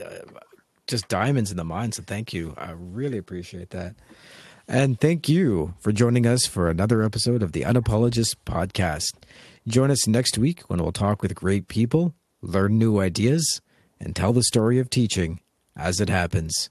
[0.03, 0.21] uh,
[0.87, 1.95] just diamonds in the mind.
[1.95, 2.55] So thank you.
[2.57, 3.97] I really appreciate that.
[4.67, 9.13] And thank you for joining us for another episode of the Unapologist podcast.
[9.69, 12.15] Join us next week when we'll talk with great people,
[12.45, 13.61] learn new ideas,
[14.01, 15.41] and tell the story of teaching
[15.77, 16.71] as it happens.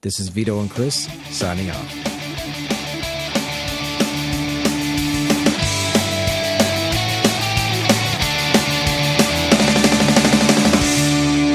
[0.00, 1.94] This is Vito and Chris signing off.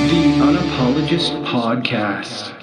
[0.08, 2.57] The Unapologist Podcast.